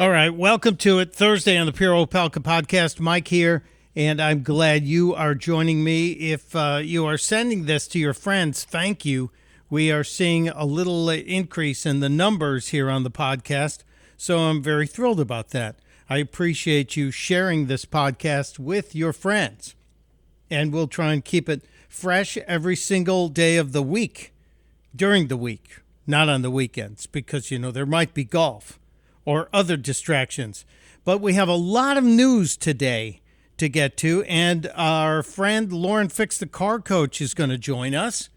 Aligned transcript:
All 0.00 0.08
right, 0.08 0.34
welcome 0.34 0.78
to 0.78 0.98
it. 0.98 1.14
Thursday 1.14 1.58
on 1.58 1.66
the 1.66 1.74
Pure 1.74 1.92
Opelka 1.92 2.42
podcast. 2.42 3.00
Mike 3.00 3.28
here, 3.28 3.64
and 3.94 4.18
I'm 4.18 4.42
glad 4.42 4.84
you 4.84 5.14
are 5.14 5.34
joining 5.34 5.84
me. 5.84 6.12
If 6.12 6.56
uh, 6.56 6.80
you 6.82 7.04
are 7.04 7.18
sending 7.18 7.66
this 7.66 7.86
to 7.88 7.98
your 7.98 8.14
friends, 8.14 8.64
thank 8.64 9.04
you. 9.04 9.30
We 9.68 9.92
are 9.92 10.02
seeing 10.02 10.48
a 10.48 10.64
little 10.64 11.10
increase 11.10 11.84
in 11.84 12.00
the 12.00 12.08
numbers 12.08 12.68
here 12.68 12.88
on 12.88 13.02
the 13.02 13.10
podcast, 13.10 13.80
so 14.16 14.38
I'm 14.38 14.62
very 14.62 14.86
thrilled 14.86 15.20
about 15.20 15.50
that. 15.50 15.76
I 16.08 16.16
appreciate 16.16 16.96
you 16.96 17.10
sharing 17.10 17.66
this 17.66 17.84
podcast 17.84 18.58
with 18.58 18.94
your 18.94 19.12
friends, 19.12 19.74
and 20.48 20.72
we'll 20.72 20.88
try 20.88 21.12
and 21.12 21.22
keep 21.22 21.46
it 21.46 21.66
fresh 21.90 22.38
every 22.38 22.74
single 22.74 23.28
day 23.28 23.58
of 23.58 23.72
the 23.72 23.82
week 23.82 24.32
during 24.96 25.28
the 25.28 25.36
week, 25.36 25.80
not 26.06 26.30
on 26.30 26.40
the 26.40 26.50
weekends, 26.50 27.04
because, 27.06 27.50
you 27.50 27.58
know, 27.58 27.70
there 27.70 27.84
might 27.84 28.14
be 28.14 28.24
golf 28.24 28.79
or 29.24 29.48
other 29.52 29.76
distractions. 29.76 30.64
But 31.04 31.20
we 31.20 31.34
have 31.34 31.48
a 31.48 31.54
lot 31.54 31.96
of 31.96 32.04
news 32.04 32.56
today 32.56 33.20
to 33.56 33.68
get 33.68 33.96
to, 33.98 34.22
and 34.24 34.70
our 34.74 35.22
friend 35.22 35.72
Lauren 35.72 36.08
Fix 36.08 36.38
the 36.38 36.46
Car 36.46 36.80
Coach 36.80 37.20
is 37.20 37.34
going 37.34 37.50
to 37.50 37.58
join 37.58 37.94
us. 37.94 38.30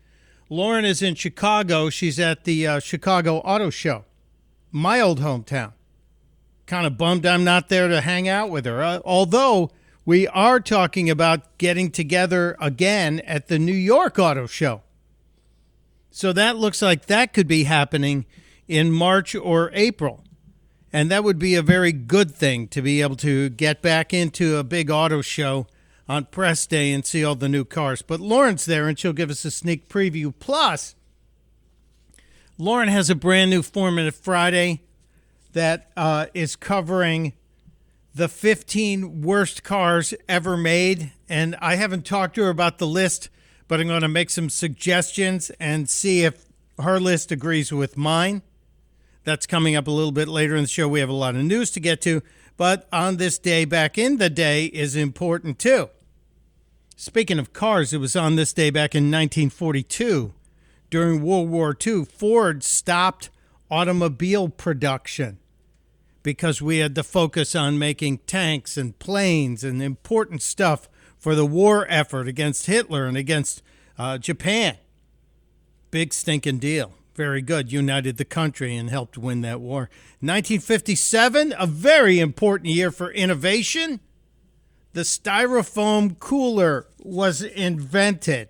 Lauren 0.50 0.86
is 0.86 1.02
in 1.02 1.16
Chicago. 1.16 1.90
She's 1.90 2.20
at 2.20 2.44
the 2.44 2.68
uh, 2.68 2.80
Chicago 2.80 3.38
Auto 3.38 3.70
Show, 3.70 4.06
my 4.72 5.00
old 5.00 5.22
hometown. 5.22 5.74
Kind 6.66 6.86
of 6.86 6.98
bummed 6.98 7.26
I'm 7.26 7.44
not 7.44 7.70
there 7.70 7.88
to 7.88 8.02
hang 8.02 8.28
out 8.28 8.50
with 8.50 8.66
her, 8.66 8.84
uh, 8.84 9.00
although 9.06 9.72
we 10.06 10.28
are 10.28 10.60
talking 10.60 11.10
about 11.10 11.58
getting 11.58 11.90
together 11.90 12.58
again 12.60 13.22
at 13.22 13.48
the 13.48 13.58
New 13.58 13.72
York 13.72 14.20
Auto 14.20 14.46
Show. 14.46 14.82
So 16.12 16.34
that 16.34 16.58
looks 16.58 16.82
like 16.82 17.06
that 17.06 17.34
could 17.34 17.48
be 17.48 17.64
happening 17.64 18.26
in 18.68 18.92
March 18.92 19.34
or 19.36 19.72
April. 19.74 20.24
And 20.94 21.10
that 21.10 21.24
would 21.24 21.40
be 21.40 21.56
a 21.56 21.64
very 21.64 21.92
good 21.92 22.36
thing 22.36 22.68
to 22.68 22.82
be 22.82 23.02
able 23.02 23.16
to 23.18 23.50
get 23.50 23.82
back 23.82 24.14
into 24.14 24.58
a 24.58 24.64
big 24.64 24.92
auto 24.92 25.22
show 25.22 25.66
on 26.08 26.26
press 26.26 26.68
day 26.68 26.92
and 26.92 27.04
see 27.04 27.26
all 27.26 27.34
the 27.34 27.50
new 27.50 27.66
cars. 27.66 28.04
But 28.04 28.20
Lauren's 28.20 28.66
there 28.66 28.88
and 28.88 28.98
she'll 28.98 29.12
give 29.12 29.32
us 29.32 29.44
a 29.44 29.50
sneak 29.50 29.90
preview. 29.90 30.32
Plus, 30.38 30.94
Lauren 32.60 32.90
has 32.90 33.10
a 33.10 33.16
brand 33.16 33.50
new 33.50 33.64
Four 33.64 33.92
Minute 33.92 34.14
Friday 34.14 34.82
that 35.54 35.92
uh, 35.98 36.28
is 36.36 36.56
covering 36.56 37.34
the 38.14 38.28
15 38.28 39.24
worst 39.24 39.64
cars 39.64 40.14
ever 40.30 40.56
made. 40.56 41.12
And 41.28 41.56
I 41.60 41.76
haven't 41.76 42.06
talked 42.06 42.36
to 42.36 42.44
her 42.44 42.50
about 42.50 42.78
the 42.78 42.86
list, 42.86 43.30
but 43.68 43.80
I'm 43.80 43.88
going 43.88 44.02
to 44.02 44.08
make 44.08 44.30
some 44.30 44.50
suggestions 44.50 45.50
and 45.60 45.90
see 45.90 46.24
if 46.24 46.46
her 46.78 47.00
list 47.00 47.32
agrees 47.32 47.72
with 47.72 47.98
mine. 47.98 48.44
That's 49.24 49.46
coming 49.46 49.76
up 49.76 49.88
a 49.88 49.92
little 49.92 50.12
bit 50.12 50.28
later 50.28 50.56
in 50.56 50.64
the 50.64 50.68
show. 50.68 50.88
We 50.88 51.00
have 51.00 51.10
a 51.10 51.14
lot 51.14 51.36
of 51.36 51.44
news 51.44 51.72
to 51.72 51.80
get 51.80 52.02
to, 52.02 52.22
but 52.58 52.88
on 52.92 53.18
this 53.18 53.38
day 53.38 53.66
back 53.66 53.98
in 53.98 54.18
the 54.18 54.30
day 54.30 54.66
is 54.66 54.96
important 54.96 55.60
too. 55.60 55.90
Speaking 56.96 57.40
of 57.40 57.54
cars, 57.54 57.94
it 57.94 57.98
was 57.98 58.16
on 58.16 58.36
this 58.36 58.54
day 58.54 58.70
back 58.70 58.94
in 58.94 59.06
1942. 59.06 60.34
During 60.90 61.24
World 61.24 61.50
War 61.50 61.76
II, 61.86 62.06
Ford 62.06 62.64
stopped 62.64 63.30
automobile 63.72 64.50
production 64.50 65.40
because 66.22 66.62
we 66.62 66.78
had 66.78 66.96
to 66.96 67.04
focus 67.04 67.56
on 67.56 67.80
making 67.80 68.20
tanks 68.20 68.78
and 68.78 68.98
planes 69.00 69.64
and 69.64 69.82
important 69.82 70.42
stuff 70.42 70.88
for 71.18 71.34
the 71.36 71.46
war 71.46 71.88
effort 71.90 72.28
against 72.28 72.68
Hitler 72.68 73.06
and 73.06 73.18
against 73.18 73.64
uh, 73.98 74.18
Japan. 74.18 74.78
Big 75.92 76.14
stinking 76.14 76.60
deal 76.60 76.94
very 77.16 77.42
good, 77.42 77.72
united 77.72 78.18
the 78.18 78.26
country 78.26 78.76
and 78.76 78.90
helped 78.90 79.18
win 79.18 79.42
that 79.42 79.62
war. 79.62 79.90
1957, 80.20 81.54
a 81.58 81.68
very 81.68 82.20
important 82.20 82.70
year 82.70 82.92
for 82.92 83.12
innovation. 83.12 84.00
The 84.94 85.02
styrofoam 85.02 86.20
cooler 86.20 86.88
was 87.00 87.42
invented. 87.42 88.50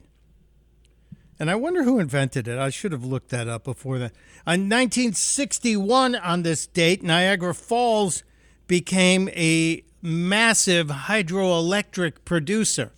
And 1.40 1.50
I 1.50 1.56
wonder 1.56 1.84
who 1.84 2.00
invented 2.00 2.48
it. 2.48 2.58
I 2.58 2.70
should 2.70 2.92
have 2.92 3.04
looked 3.04 3.30
that 3.30 3.48
up 3.48 3.64
before 3.64 3.98
that. 4.00 4.14
In 4.46 4.70
1961, 4.70 6.16
on 6.16 6.44
this 6.44 6.68
date, 6.68 7.04
Niagara 7.04 7.54
Falls 7.54 8.24
became 8.68 9.30
a 9.30 9.84
massive 10.02 10.88
hydroelectric 10.88 12.26
producer. 12.26 12.92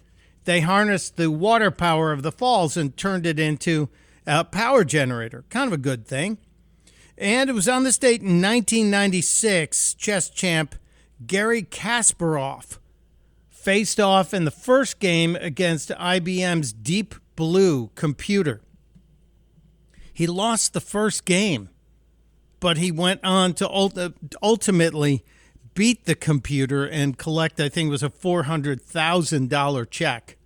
They 0.43 0.61
harnessed 0.61 1.17
the 1.17 1.31
water 1.31 1.71
power 1.71 2.11
of 2.11 2.23
the 2.23 2.31
falls 2.31 2.77
and 2.77 2.95
turned 2.95 3.25
it 3.25 3.39
into 3.39 3.89
uh, 4.27 4.43
power 4.43 4.83
generator. 4.83 5.45
Kind 5.49 5.67
of 5.67 5.73
a 5.73 5.81
good 5.81 6.07
thing. 6.07 6.37
And 7.17 7.49
it 7.49 7.53
was 7.53 7.69
on 7.69 7.83
this 7.83 7.97
date 7.97 8.21
in 8.21 8.41
1996, 8.41 9.93
chess 9.93 10.29
champ 10.29 10.75
Garry 11.25 11.63
Kasparov 11.63 12.77
faced 13.49 13.99
off 13.99 14.33
in 14.33 14.45
the 14.45 14.51
first 14.51 14.99
game 14.99 15.35
against 15.37 15.89
IBM's 15.89 16.73
Deep 16.73 17.15
Blue 17.35 17.89
computer. 17.95 18.61
He 20.13 20.27
lost 20.27 20.73
the 20.73 20.81
first 20.81 21.25
game, 21.25 21.69
but 22.59 22.77
he 22.77 22.91
went 22.91 23.21
on 23.23 23.53
to 23.55 23.69
ultimately 24.41 25.23
beat 25.73 26.05
the 26.05 26.15
computer 26.15 26.85
and 26.85 27.17
collect, 27.17 27.59
I 27.59 27.69
think 27.69 27.87
it 27.87 27.91
was 27.91 28.03
a 28.03 28.09
$400,000 28.09 29.89
check. 29.89 30.37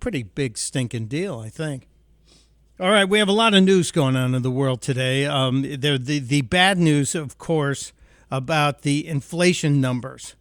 Pretty 0.00 0.22
big 0.22 0.56
stinking 0.56 1.06
deal, 1.06 1.38
I 1.38 1.48
think. 1.48 1.88
All 2.80 2.90
right, 2.90 3.08
we 3.08 3.18
have 3.18 3.26
a 3.26 3.32
lot 3.32 3.54
of 3.54 3.64
news 3.64 3.90
going 3.90 4.14
on 4.14 4.36
in 4.36 4.42
the 4.42 4.52
world 4.52 4.82
today. 4.82 5.26
Um, 5.26 5.62
the, 5.62 5.98
the, 5.98 6.20
the 6.20 6.42
bad 6.42 6.78
news, 6.78 7.16
of 7.16 7.36
course, 7.36 7.92
about 8.30 8.82
the 8.82 9.04
inflation 9.04 9.80
numbers. 9.80 10.36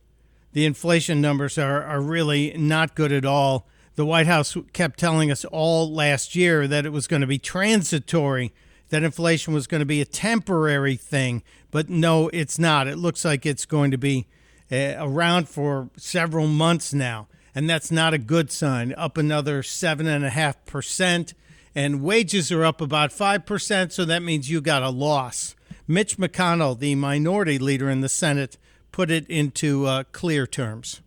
The 0.54 0.64
inflation 0.64 1.20
numbers 1.20 1.58
are, 1.58 1.82
are 1.82 2.00
really 2.00 2.56
not 2.56 2.94
good 2.94 3.12
at 3.12 3.26
all. 3.26 3.66
The 3.96 4.06
White 4.06 4.28
House 4.28 4.56
kept 4.72 5.00
telling 5.00 5.32
us 5.32 5.46
all 5.46 5.92
last 5.92 6.36
year 6.36 6.68
that 6.68 6.86
it 6.86 6.92
was 6.92 7.08
going 7.08 7.22
to 7.22 7.28
be 7.28 7.40
transitory, 7.40 8.54
that 8.90 9.02
inflation 9.02 9.56
was 9.56 9.66
going 9.66 9.80
to 9.80 9.86
be 9.88 10.00
a 10.00 10.06
temporary 10.06 10.96
thing. 10.96 11.42
But 11.72 11.90
no, 11.90 12.30
it's 12.32 12.60
not. 12.60 12.88
It 12.88 12.98
looks 12.98 13.26
like 13.26 13.48
it's 13.48 13.66
going 13.66 13.90
to 13.90 13.98
be 13.98 14.28
uh, 14.72 14.94
around 15.00 15.50
for 15.50 15.90
several 15.98 16.46
months 16.46 16.94
now. 16.94 17.30
And 17.56 17.68
that's 17.68 17.90
not 17.90 18.14
a 18.14 18.20
good 18.20 18.52
sign. 18.52 18.94
Up 18.94 19.18
another 19.18 19.64
7.5% 19.64 21.34
and 21.78 22.02
wages 22.02 22.52
are 22.52 22.66
up 22.66 22.82
about 22.82 23.12
5%, 23.12 23.92
so 23.92 24.04
that 24.04 24.24
means 24.24 24.50
you 24.50 24.62
got 24.62 24.82
a 24.82 24.90
loss. 24.90 25.56
Mitch 25.88 26.18
McConnell, 26.18 26.78
the 26.78 26.96
minority 26.96 27.60
leader 27.60 27.88
in 27.88 28.02
the 28.02 28.10
Senate, 28.10 28.58
put 28.92 29.12
it 29.12 29.28
into 29.28 29.86
uh, 29.86 30.04
clear 30.12 30.48
terms. 30.48 31.02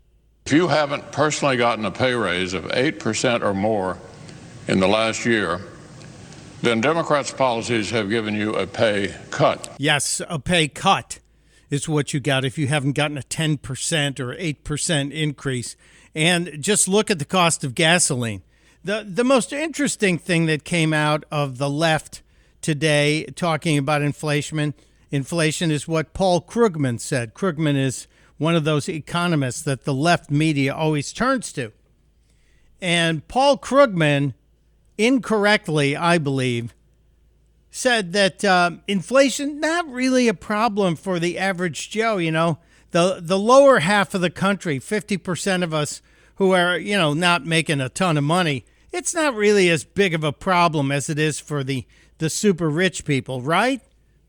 If 0.47 0.53
you 0.53 0.69
haven't 0.69 1.11
personally 1.11 1.57
gotten 1.57 1.85
a 1.85 1.91
pay 1.91 2.15
raise 2.15 2.55
of 2.55 2.67
8% 2.67 3.43
or 3.43 3.53
more 3.53 3.99
in 4.69 4.79
the 4.79 4.87
last 4.87 5.27
year, 5.27 5.61
then 6.63 6.81
Democrats' 6.81 7.33
policies 7.33 7.91
have 7.91 8.09
given 8.09 8.37
you 8.37 8.55
a 8.55 8.69
pay 8.69 9.17
cut. 9.31 9.75
Yes, 9.77 10.23
a 10.29 10.39
pay 10.39 10.69
cut 10.69 11.19
is 11.69 11.89
what 11.89 12.15
you 12.15 12.21
got 12.21 12.45
if 12.45 12.57
you 12.57 12.69
haven't 12.69 12.93
gotten 12.93 13.19
a 13.19 13.23
10% 13.23 14.21
or 14.21 14.37
8% 14.37 15.13
increase. 15.13 15.75
And 16.15 16.59
just 16.61 16.87
look 16.87 17.11
at 17.11 17.19
the 17.19 17.25
cost 17.25 17.65
of 17.65 17.75
gasoline. 17.75 18.43
The 18.83 19.07
the 19.07 19.25
most 19.25 19.53
interesting 19.53 20.17
thing 20.17 20.47
that 20.47 20.65
came 20.65 20.93
out 20.93 21.25
of 21.31 21.59
the 21.59 21.69
left 21.69 22.23
today 22.63 23.25
talking 23.37 23.77
about 23.77 24.01
inflation 24.01 24.75
inflation 25.11 25.71
is 25.71 25.87
what 25.87 26.15
Paul 26.15 26.41
Krugman 26.41 26.99
said. 26.99 27.35
Krugman 27.35 27.77
is 27.77 28.07
one 28.39 28.55
of 28.55 28.65
those 28.65 28.89
economists 28.89 29.63
that 29.63 29.85
the 29.85 29.93
left 29.93 30.31
media 30.31 30.75
always 30.75 31.13
turns 31.13 31.53
to. 31.53 31.73
And 32.81 33.27
Paul 33.29 33.59
Krugman, 33.59 34.33
incorrectly, 34.97 35.95
I 35.95 36.17
believe, 36.17 36.75
said 37.71 38.15
that 38.15 38.43
uh, 38.43 38.71
inflation 38.89 39.61
not 39.61 39.87
really 39.89 40.27
a 40.27 40.35
problem 40.35 40.97
for 40.97 41.19
the 41.19 41.39
average 41.39 41.91
Joe. 41.91 42.16
You 42.16 42.31
know, 42.31 42.59
the 42.93 43.19
the 43.21 43.39
lower 43.39 43.81
half 43.81 44.15
of 44.15 44.22
the 44.22 44.31
country, 44.31 44.78
fifty 44.78 45.19
percent 45.19 45.63
of 45.63 45.75
us 45.75 46.01
who 46.37 46.53
are 46.53 46.78
you 46.78 46.97
know 46.97 47.13
not 47.13 47.45
making 47.45 47.83
a 47.83 47.91
ton 47.91 48.16
of 48.16 48.25
money, 48.25 48.65
it's 48.92 49.15
not 49.15 49.34
really 49.34 49.69
as 49.71 49.84
big 49.84 50.15
of 50.15 50.25
a 50.25 50.33
problem 50.33 50.91
as 50.92 51.09
it 51.09 51.19
is 51.19 51.41
for 51.41 51.65
the 51.65 51.87
the 52.19 52.31
super 52.31 52.69
rich 52.69 53.04
people, 53.04 53.41
right? 53.41 53.81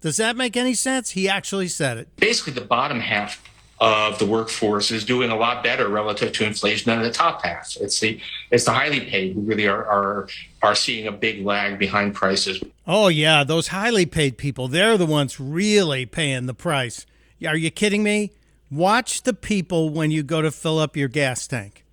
Does 0.01 0.17
that 0.17 0.35
make 0.35 0.55
any 0.57 0.73
sense? 0.73 1.11
He 1.11 1.27
actually 1.29 1.67
said 1.67 1.97
it. 1.97 2.15
Basically, 2.15 2.53
the 2.53 2.61
bottom 2.61 2.99
half 2.99 3.43
of 3.81 4.19
the 4.19 4.25
workforce 4.25 4.91
is 4.91 5.03
doing 5.03 5.31
a 5.31 5.35
lot 5.35 5.63
better 5.63 5.89
relative 5.89 6.31
to 6.31 6.45
inflation 6.45 6.91
than 6.91 7.01
the 7.01 7.11
top 7.11 7.43
half. 7.43 7.75
It's 7.81 7.99
the 7.99 8.19
it's 8.51 8.65
the 8.65 8.71
highly 8.71 9.01
paid 9.01 9.33
who 9.33 9.41
really 9.41 9.67
are 9.67 9.85
are 9.85 10.27
are 10.61 10.75
seeing 10.75 11.07
a 11.07 11.11
big 11.11 11.43
lag 11.45 11.79
behind 11.79 12.13
prices. 12.13 12.63
Oh 12.87 13.07
yeah, 13.07 13.43
those 13.43 13.69
highly 13.69 14.05
paid 14.05 14.37
people, 14.37 14.67
they're 14.67 14.97
the 14.97 15.05
ones 15.05 15.39
really 15.39 16.05
paying 16.05 16.45
the 16.45 16.53
price. 16.53 17.05
Are 17.45 17.57
you 17.57 17.71
kidding 17.71 18.03
me? 18.03 18.31
Watch 18.69 19.23
the 19.23 19.33
people 19.33 19.89
when 19.89 20.11
you 20.11 20.23
go 20.23 20.41
to 20.41 20.51
fill 20.51 20.77
up 20.79 20.95
your 20.95 21.09
gas 21.09 21.47
tank. 21.47 21.83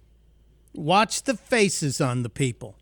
Watch 0.79 1.25
the 1.25 1.35
faces 1.35 2.01
on 2.01 2.23
the 2.23 2.29
people. 2.29 2.77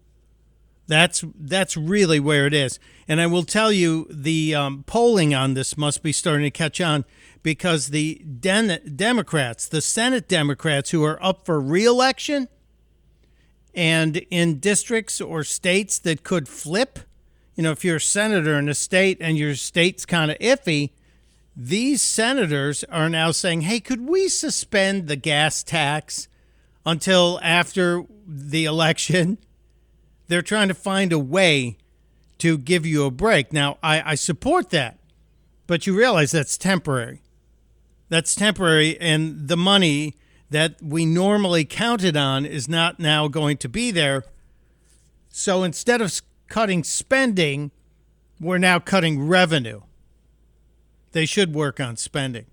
That's 0.87 1.25
that's 1.35 1.79
really 1.79 2.21
where 2.21 2.47
it 2.47 2.53
is. 2.53 2.79
And 3.09 3.23
I 3.23 3.27
will 3.27 3.43
tell 3.43 3.73
you, 3.73 4.07
the 4.11 4.55
um, 4.55 4.85
polling 4.87 5.35
on 5.35 5.55
this 5.55 5.79
must 5.79 6.03
be 6.03 6.13
starting 6.13 6.45
to 6.45 6.51
catch 6.51 6.79
on 6.79 7.07
because 7.43 7.89
the 7.89 8.17
Den- 8.17 8.93
Democrats, 8.95 9.67
the 9.67 9.81
Senate 9.81 10.29
Democrats 10.29 10.91
who 10.91 11.03
are 11.05 11.19
up 11.25 11.47
for 11.47 11.59
reelection, 11.59 12.49
and 13.75 14.19
in 14.31 14.59
districts 14.59 15.19
or 15.19 15.43
states 15.43 15.99
that 16.01 16.23
could 16.23 16.49
flip, 16.49 16.99
you 17.55 17.63
know, 17.63 17.71
if 17.71 17.83
you're 17.83 17.97
a 17.97 18.01
senator 18.01 18.59
in 18.59 18.69
a 18.69 18.75
state 18.75 19.17
and 19.23 19.39
your 19.39 19.55
state's 19.55 20.05
kind 20.05 20.31
of 20.31 20.39
iffy, 20.39 20.91
these 21.57 22.03
senators 22.03 22.85
are 22.85 23.09
now 23.09 23.31
saying, 23.31 23.63
hey, 23.63 23.81
could 23.81 24.07
we 24.07 24.29
suspend 24.29 25.09
the 25.09 25.17
gas 25.17 25.63
tax 25.63 26.29
until 26.87 27.38
after 27.43 28.05
the 28.27 28.65
election? 28.65 29.37
They're 30.29 30.41
trying 30.41 30.69
to 30.69 30.75
find 30.75 31.12
a 31.12 31.19
way 31.19 31.77
to 32.38 32.56
give 32.56 32.87
you 32.87 33.05
a 33.05 33.11
break. 33.11 33.53
Now, 33.53 33.79
I, 33.83 34.12
I 34.12 34.15
support 34.15 34.71
that, 34.71 34.99
but 35.67 35.87
you 35.87 35.97
realize 35.97 36.31
that's 36.31 36.56
temporary. 36.56 37.21
That's 38.09 38.35
temporary, 38.35 38.99
and 39.00 39.49
the 39.49 39.56
money 39.56 40.15
that 40.49 40.77
we 40.81 41.05
normally 41.05 41.65
counted 41.65 42.17
on 42.17 42.47
is 42.47 42.69
not 42.69 43.00
now 43.00 43.27
going 43.27 43.56
to 43.59 43.69
be 43.69 43.91
there. 43.91 44.25
So 45.29 45.65
instead 45.65 46.00
of 46.00 46.21
cutting 46.49 46.85
spending, 46.85 47.73
we're 48.41 48.59
now 48.59 48.79
cutting 48.79 49.27
revenue. 49.27 49.81
They 51.12 51.27
should 51.27 51.55
work 51.55 51.81
on 51.81 51.97
spending. 51.97 52.47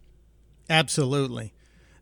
Absolutely. 0.69 1.53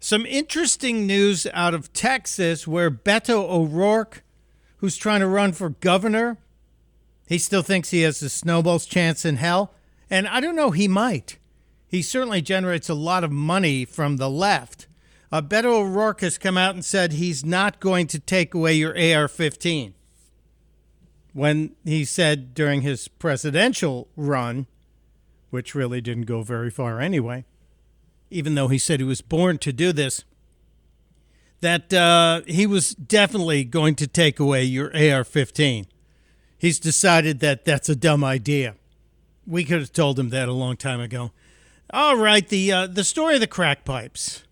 Some 0.04 0.26
interesting 0.26 1.06
news 1.06 1.46
out 1.54 1.76
of 1.76 1.94
Texas 1.94 2.68
where 2.68 2.90
Beto 2.90 3.48
O'Rourke, 3.48 4.24
who's 4.78 4.98
trying 4.98 5.20
to 5.20 5.28
run 5.28 5.52
for 5.52 5.70
governor, 5.70 6.40
he 7.28 7.38
still 7.38 7.62
thinks 7.62 7.92
he 7.92 8.02
has 8.02 8.20
a 8.24 8.30
snowball's 8.30 8.88
chance 8.88 9.26
in 9.26 9.36
hell. 9.36 9.76
And 10.10 10.28
I 10.28 10.40
don't 10.40 10.56
know, 10.56 10.72
he 10.72 10.88
might. 10.88 11.38
He 11.88 12.02
certainly 12.02 12.42
generates 12.42 12.90
a 12.90 12.96
lot 12.96 13.24
of 13.24 13.32
money 13.32 13.86
from 13.86 14.18
the 14.18 14.30
left. 14.30 14.88
Uh, 15.32 15.40
Beto 15.40 15.66
O'Rourke 15.66 16.22
has 16.22 16.40
come 16.40 16.58
out 16.58 16.74
and 16.74 16.84
said 16.84 17.14
he's 17.14 17.46
not 17.46 17.80
going 17.80 18.08
to 18.08 18.20
take 18.20 18.56
away 18.56 18.74
your 18.74 18.98
AR 19.00 19.28
15. 19.28 19.94
When 21.34 21.76
he 21.86 22.06
said 22.06 22.56
during 22.56 22.82
his 22.82 23.08
presidential 23.08 24.08
run, 24.16 24.66
which 25.52 25.76
really 25.76 26.02
didn't 26.02 26.24
go 26.24 26.42
very 26.42 26.72
far 26.72 27.00
anyway, 27.00 27.46
even 28.32 28.56
though 28.56 28.68
he 28.68 28.78
said 28.78 29.00
he 29.00 29.06
was 29.06 29.22
born 29.22 29.58
to 29.60 29.72
do 29.72 29.92
this, 29.92 30.24
that 31.60 31.94
uh, 31.94 32.42
he 32.48 32.66
was 32.66 32.96
definitely 32.96 33.64
going 33.64 33.96
to 33.96 34.08
take 34.08 34.40
away 34.40 34.64
your 34.64 34.92
AR 34.96 35.24
15. 35.24 35.86
He's 36.58 36.80
decided 36.80 37.40
that 37.42 37.66
that's 37.66 37.90
a 37.90 37.96
dumb 37.96 38.24
idea. 38.24 38.76
We 39.46 39.64
could 39.64 39.80
have 39.80 39.94
told 39.94 40.18
him 40.18 40.30
that 40.30 40.50
a 40.50 40.54
long 40.54 40.78
time 40.78 41.00
ago. 41.00 41.32
All 41.94 42.16
right, 42.16 42.48
the 42.48 42.72
uh, 42.72 42.88
the 42.88 43.04
story 43.04 43.36
of 43.36 43.42
the 43.42 43.48
crack 43.48 43.84
pipes 43.84 44.44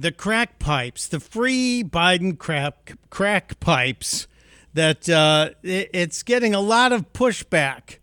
the 0.00 0.10
crack 0.10 0.58
pipes, 0.58 1.06
the 1.06 1.20
free 1.20 1.84
Biden 1.84 2.38
crack 2.38 2.96
crack 3.10 3.60
pipes, 3.60 4.26
that 4.72 5.08
uh, 5.08 5.50
it, 5.62 5.90
it's 5.92 6.22
getting 6.22 6.54
a 6.54 6.60
lot 6.60 6.92
of 6.92 7.12
pushback. 7.12 7.98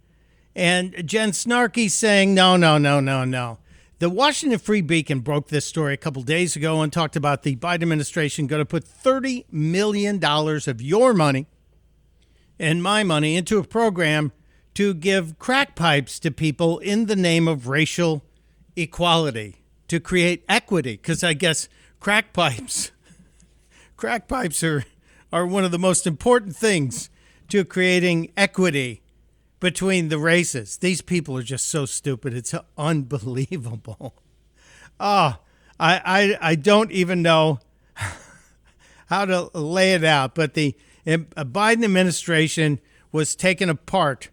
And 0.55 1.07
Jen 1.07 1.31
Snarky 1.31 1.89
saying, 1.89 2.33
no, 2.33 2.55
no, 2.55 2.77
no, 2.77 2.99
no, 2.99 3.25
no. 3.25 3.57
The 3.99 4.11
Washington 4.11 4.59
Free 4.59 4.81
Beacon 4.81 5.21
broke 5.21 5.47
this 5.47 5.65
story 5.65 5.95
a 5.95 5.97
couple 5.97 6.21
days 6.21 6.55
ago 6.55 6.83
and 6.83 6.93
talked 6.93 7.15
about 7.15 7.41
the 7.41 7.55
Biden 7.55 7.81
administration 7.81 8.45
going 8.45 8.59
to 8.59 8.65
put 8.65 8.85
$30 8.85 9.45
million 9.51 10.23
of 10.23 10.81
your 10.83 11.15
money 11.15 11.47
and 12.59 12.83
my 12.83 13.03
money 13.03 13.35
into 13.35 13.57
a 13.57 13.63
program 13.63 14.33
to 14.75 14.93
give 14.93 15.39
crack 15.39 15.75
pipes 15.75 16.19
to 16.19 16.29
people 16.29 16.77
in 16.77 17.07
the 17.07 17.15
name 17.15 17.47
of 17.47 17.67
racial 17.67 18.23
equality, 18.75 19.63
to 19.87 19.99
create 19.99 20.45
equity. 20.47 20.91
Because 20.91 21.23
I 21.23 21.33
guess 21.33 21.67
crack 21.99 22.33
pipes. 22.33 22.91
crack 23.97 24.27
pipes 24.27 24.63
are, 24.63 24.85
are 25.33 25.47
one 25.47 25.65
of 25.65 25.71
the 25.71 25.79
most 25.79 26.05
important 26.05 26.55
things 26.55 27.09
to 27.49 27.65
creating 27.65 28.31
equity 28.37 29.01
between 29.59 30.09
the 30.09 30.19
races. 30.19 30.77
These 30.77 31.01
people 31.01 31.37
are 31.37 31.43
just 31.43 31.67
so 31.67 31.85
stupid. 31.85 32.33
It's 32.33 32.53
unbelievable. 32.77 34.15
Oh, 34.99 35.37
I, 35.79 36.01
I, 36.41 36.51
I 36.51 36.55
don't 36.55 36.91
even 36.91 37.21
know 37.21 37.59
how 39.07 39.25
to 39.25 39.49
lay 39.57 39.93
it 39.93 40.03
out, 40.03 40.33
but 40.33 40.55
the 40.55 40.75
Biden 41.05 41.83
administration 41.83 42.79
was 43.11 43.35
taken 43.35 43.69
apart 43.69 44.29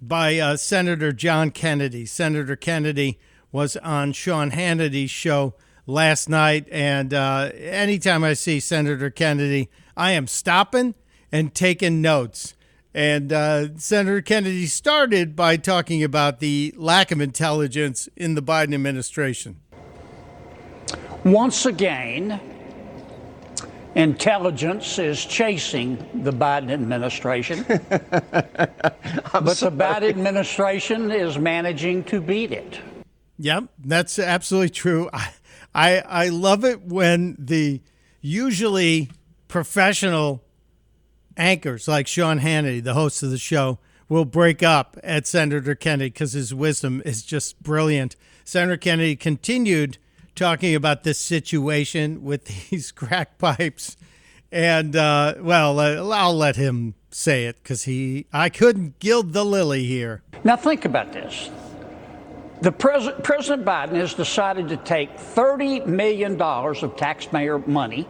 by 0.00 0.38
uh, 0.38 0.56
Senator 0.56 1.12
John 1.12 1.50
Kennedy. 1.50 2.06
Senator 2.06 2.56
Kennedy 2.56 3.18
was 3.52 3.76
on 3.78 4.12
Sean 4.12 4.50
Hannity's 4.50 5.10
show 5.10 5.54
last 5.86 6.28
night. 6.28 6.66
And 6.70 7.14
uh, 7.14 7.50
anytime 7.54 8.24
I 8.24 8.34
see 8.34 8.60
Senator 8.60 9.10
Kennedy, 9.10 9.70
I 9.96 10.12
am 10.12 10.26
stopping 10.26 10.94
and 11.32 11.54
taking 11.54 12.02
notes. 12.02 12.54
And 12.96 13.30
uh, 13.30 13.76
Senator 13.76 14.22
Kennedy 14.22 14.64
started 14.64 15.36
by 15.36 15.58
talking 15.58 16.02
about 16.02 16.40
the 16.40 16.72
lack 16.78 17.12
of 17.12 17.20
intelligence 17.20 18.08
in 18.16 18.36
the 18.36 18.40
Biden 18.40 18.72
administration. 18.72 19.60
Once 21.22 21.66
again, 21.66 22.40
intelligence 23.94 24.98
is 24.98 25.22
chasing 25.26 25.98
the 26.22 26.32
Biden 26.32 26.70
administration, 26.70 27.66
but 27.68 29.56
sorry. 29.56 29.76
the 29.76 29.84
Biden 29.84 30.08
administration 30.08 31.10
is 31.10 31.38
managing 31.38 32.02
to 32.04 32.22
beat 32.22 32.50
it. 32.50 32.80
Yep, 33.38 33.64
that's 33.84 34.18
absolutely 34.18 34.70
true. 34.70 35.10
I, 35.12 35.32
I 35.74 35.98
I 35.98 36.28
love 36.30 36.64
it 36.64 36.80
when 36.80 37.36
the 37.38 37.82
usually 38.22 39.10
professional 39.48 40.45
anchors 41.36 41.88
like 41.88 42.06
Sean 42.06 42.40
Hannity, 42.40 42.82
the 42.82 42.94
host 42.94 43.22
of 43.22 43.30
the 43.30 43.38
show, 43.38 43.78
will 44.08 44.24
break 44.24 44.62
up 44.62 44.96
at 45.02 45.26
Senator 45.26 45.74
Kennedy 45.74 46.10
because 46.10 46.32
his 46.32 46.54
wisdom 46.54 47.02
is 47.04 47.22
just 47.22 47.62
brilliant. 47.62 48.16
Senator 48.44 48.76
Kennedy 48.76 49.16
continued 49.16 49.98
talking 50.34 50.74
about 50.74 51.02
this 51.02 51.18
situation 51.18 52.22
with 52.22 52.44
these 52.70 52.92
crack 52.92 53.38
pipes, 53.38 53.96
and 54.52 54.94
uh, 54.94 55.34
well, 55.40 55.78
uh, 55.80 56.08
I'll 56.14 56.36
let 56.36 56.56
him 56.56 56.94
say 57.10 57.46
it 57.46 57.56
because 57.62 57.84
he 57.84 58.26
I 58.32 58.48
couldn't 58.48 58.98
gild 58.98 59.32
the 59.32 59.44
lily 59.44 59.84
here. 59.84 60.22
Now 60.44 60.56
think 60.56 60.84
about 60.84 61.12
this. 61.12 61.50
The 62.62 62.72
pres- 62.72 63.10
President 63.22 63.66
Biden 63.66 63.96
has 63.96 64.14
decided 64.14 64.68
to 64.68 64.78
take 64.78 65.14
$30 65.18 65.86
million 65.86 66.40
of 66.40 66.96
taxpayer 66.96 67.58
money 67.58 68.08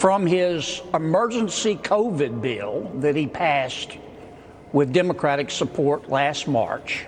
from 0.00 0.26
his 0.26 0.80
emergency 0.94 1.76
COVID 1.76 2.40
bill 2.40 2.90
that 3.00 3.14
he 3.14 3.26
passed 3.26 3.98
with 4.72 4.94
Democratic 4.94 5.50
support 5.50 6.08
last 6.08 6.48
March, 6.48 7.04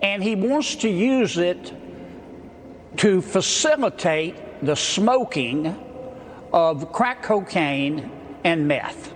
and 0.00 0.22
he 0.22 0.34
wants 0.34 0.76
to 0.76 0.88
use 0.88 1.36
it 1.36 1.74
to 2.96 3.20
facilitate 3.20 4.34
the 4.64 4.74
smoking 4.74 5.76
of 6.54 6.90
crack 6.90 7.22
cocaine 7.22 8.10
and 8.44 8.66
meth 8.66 9.12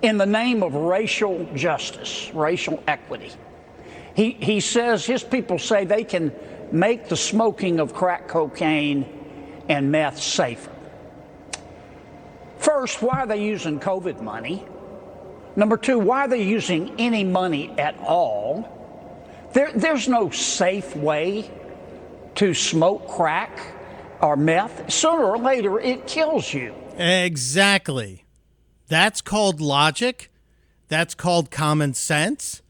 in 0.00 0.16
the 0.16 0.24
name 0.24 0.62
of 0.62 0.74
racial 0.74 1.46
justice, 1.54 2.30
racial 2.32 2.82
equity. 2.86 3.30
He, 4.14 4.30
he 4.30 4.60
says 4.60 5.04
his 5.04 5.22
people 5.22 5.58
say 5.58 5.84
they 5.84 6.04
can 6.04 6.32
make 6.72 7.10
the 7.10 7.16
smoking 7.16 7.78
of 7.78 7.92
crack 7.92 8.26
cocaine 8.26 9.04
and 9.68 9.92
meth 9.92 10.18
safer. 10.18 10.72
First, 12.78 13.02
why 13.02 13.22
are 13.22 13.26
they 13.26 13.42
using 13.44 13.80
COVID 13.80 14.20
money? 14.20 14.64
Number 15.56 15.76
two, 15.76 15.98
why 15.98 16.26
are 16.26 16.28
they 16.28 16.44
using 16.44 16.94
any 16.96 17.24
money 17.24 17.76
at 17.76 17.98
all? 17.98 19.48
There, 19.52 19.72
there's 19.72 20.06
no 20.06 20.30
safe 20.30 20.94
way 20.94 21.50
to 22.36 22.54
smoke 22.54 23.08
crack 23.08 23.58
or 24.20 24.36
meth. 24.36 24.92
Sooner 24.92 25.24
or 25.24 25.38
later, 25.38 25.80
it 25.80 26.06
kills 26.06 26.54
you. 26.54 26.72
Exactly. 26.96 28.24
That's 28.86 29.22
called 29.22 29.60
logic. 29.60 30.30
That's 30.86 31.16
called 31.16 31.50
common 31.50 31.94
sense. 31.94 32.62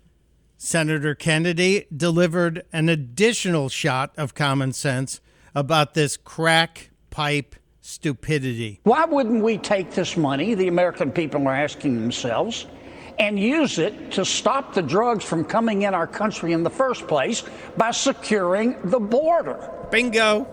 Senator 0.56 1.14
Kennedy 1.14 1.84
delivered 1.94 2.64
an 2.72 2.88
additional 2.88 3.68
shot 3.68 4.14
of 4.16 4.34
common 4.34 4.72
sense 4.72 5.20
about 5.54 5.92
this 5.92 6.16
crack 6.16 6.88
pipe 7.10 7.54
stupidity. 7.88 8.80
Why 8.82 9.06
wouldn't 9.06 9.42
we 9.42 9.56
take 9.56 9.92
this 9.92 10.14
money, 10.14 10.54
the 10.54 10.68
American 10.68 11.10
people 11.10 11.48
are 11.48 11.54
asking 11.54 11.94
themselves, 11.94 12.66
and 13.18 13.38
use 13.38 13.78
it 13.78 14.12
to 14.12 14.26
stop 14.26 14.74
the 14.74 14.82
drugs 14.82 15.24
from 15.24 15.42
coming 15.44 15.82
in 15.82 15.94
our 15.94 16.06
country 16.06 16.52
in 16.52 16.62
the 16.62 16.70
first 16.70 17.08
place 17.08 17.44
by 17.78 17.92
securing 17.92 18.76
the 18.90 19.00
border? 19.00 19.70
Bingo. 19.90 20.46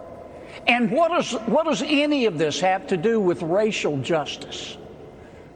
And 0.66 0.90
what 0.90 1.10
does, 1.10 1.34
what 1.48 1.66
does 1.66 1.84
any 1.86 2.26
of 2.26 2.38
this 2.38 2.62
have 2.62 2.88
to 2.88 2.96
do 2.96 3.20
with 3.20 3.42
racial 3.42 4.00
justice? 4.00 4.78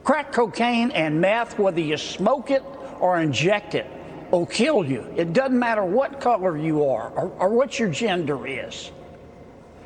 Crack 0.04 0.32
cocaine 0.32 0.90
and 0.90 1.18
meth, 1.18 1.58
whether 1.58 1.80
you 1.80 1.96
smoke 1.96 2.50
it 2.50 2.62
or 3.00 3.20
inject 3.20 3.74
it, 3.74 3.86
will 4.30 4.44
kill 4.44 4.84
you. 4.84 5.00
It 5.16 5.32
doesn't 5.32 5.58
matter 5.58 5.84
what 5.84 6.20
color 6.20 6.58
you 6.58 6.84
are 6.84 7.08
or, 7.10 7.30
or 7.38 7.48
what 7.48 7.78
your 7.78 7.88
gender 7.88 8.46
is. 8.46 8.92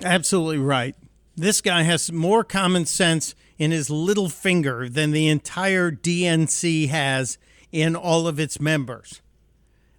Absolutely 0.02 0.58
right. 0.58 0.96
This 1.36 1.60
guy 1.60 1.82
has 1.82 2.12
more 2.12 2.44
common 2.44 2.86
sense 2.86 3.34
in 3.58 3.72
his 3.72 3.90
little 3.90 4.28
finger 4.28 4.88
than 4.88 5.10
the 5.10 5.28
entire 5.28 5.90
DNC 5.90 6.88
has 6.88 7.38
in 7.72 7.96
all 7.96 8.28
of 8.28 8.38
its 8.38 8.60
members. 8.60 9.20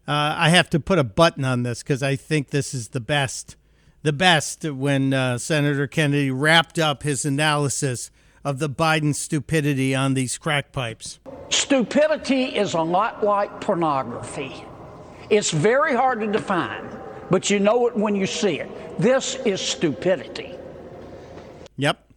Uh, 0.08 0.36
I 0.38 0.50
have 0.50 0.70
to 0.70 0.80
put 0.80 0.98
a 0.98 1.04
button 1.04 1.44
on 1.44 1.64
this 1.64 1.84
because 1.84 2.02
I 2.02 2.16
think 2.16 2.52
this 2.52 2.74
is 2.74 2.90
the 2.90 3.02
best. 3.02 3.58
The 4.04 4.14
best 4.14 4.64
when 4.64 5.14
uh, 5.14 5.38
Senator 5.38 5.88
Kennedy 5.88 6.32
wrapped 6.32 6.80
up 6.80 7.04
his 7.04 7.26
analysis 7.26 8.12
of 8.46 8.60
the 8.60 8.70
Biden 8.70 9.14
stupidity 9.14 9.94
on 9.94 10.14
these 10.14 10.38
crack 10.38 10.72
pipes. 10.72 11.20
Stupidity 11.50 12.44
is 12.44 12.76
a 12.76 12.82
lot 12.82 13.26
like 13.26 13.60
pornography. 13.60 14.64
It's 15.30 15.52
very 15.52 15.96
hard 15.96 16.22
to 16.22 16.28
define, 16.28 16.88
but 17.32 17.50
you 17.50 17.60
know 17.60 17.88
it 17.88 17.98
when 17.98 18.16
you 18.16 18.28
see 18.28 18.60
it. 18.60 19.00
This 19.00 19.36
is 19.44 19.60
stupidity. 19.60 20.55
Yep, 21.78 22.12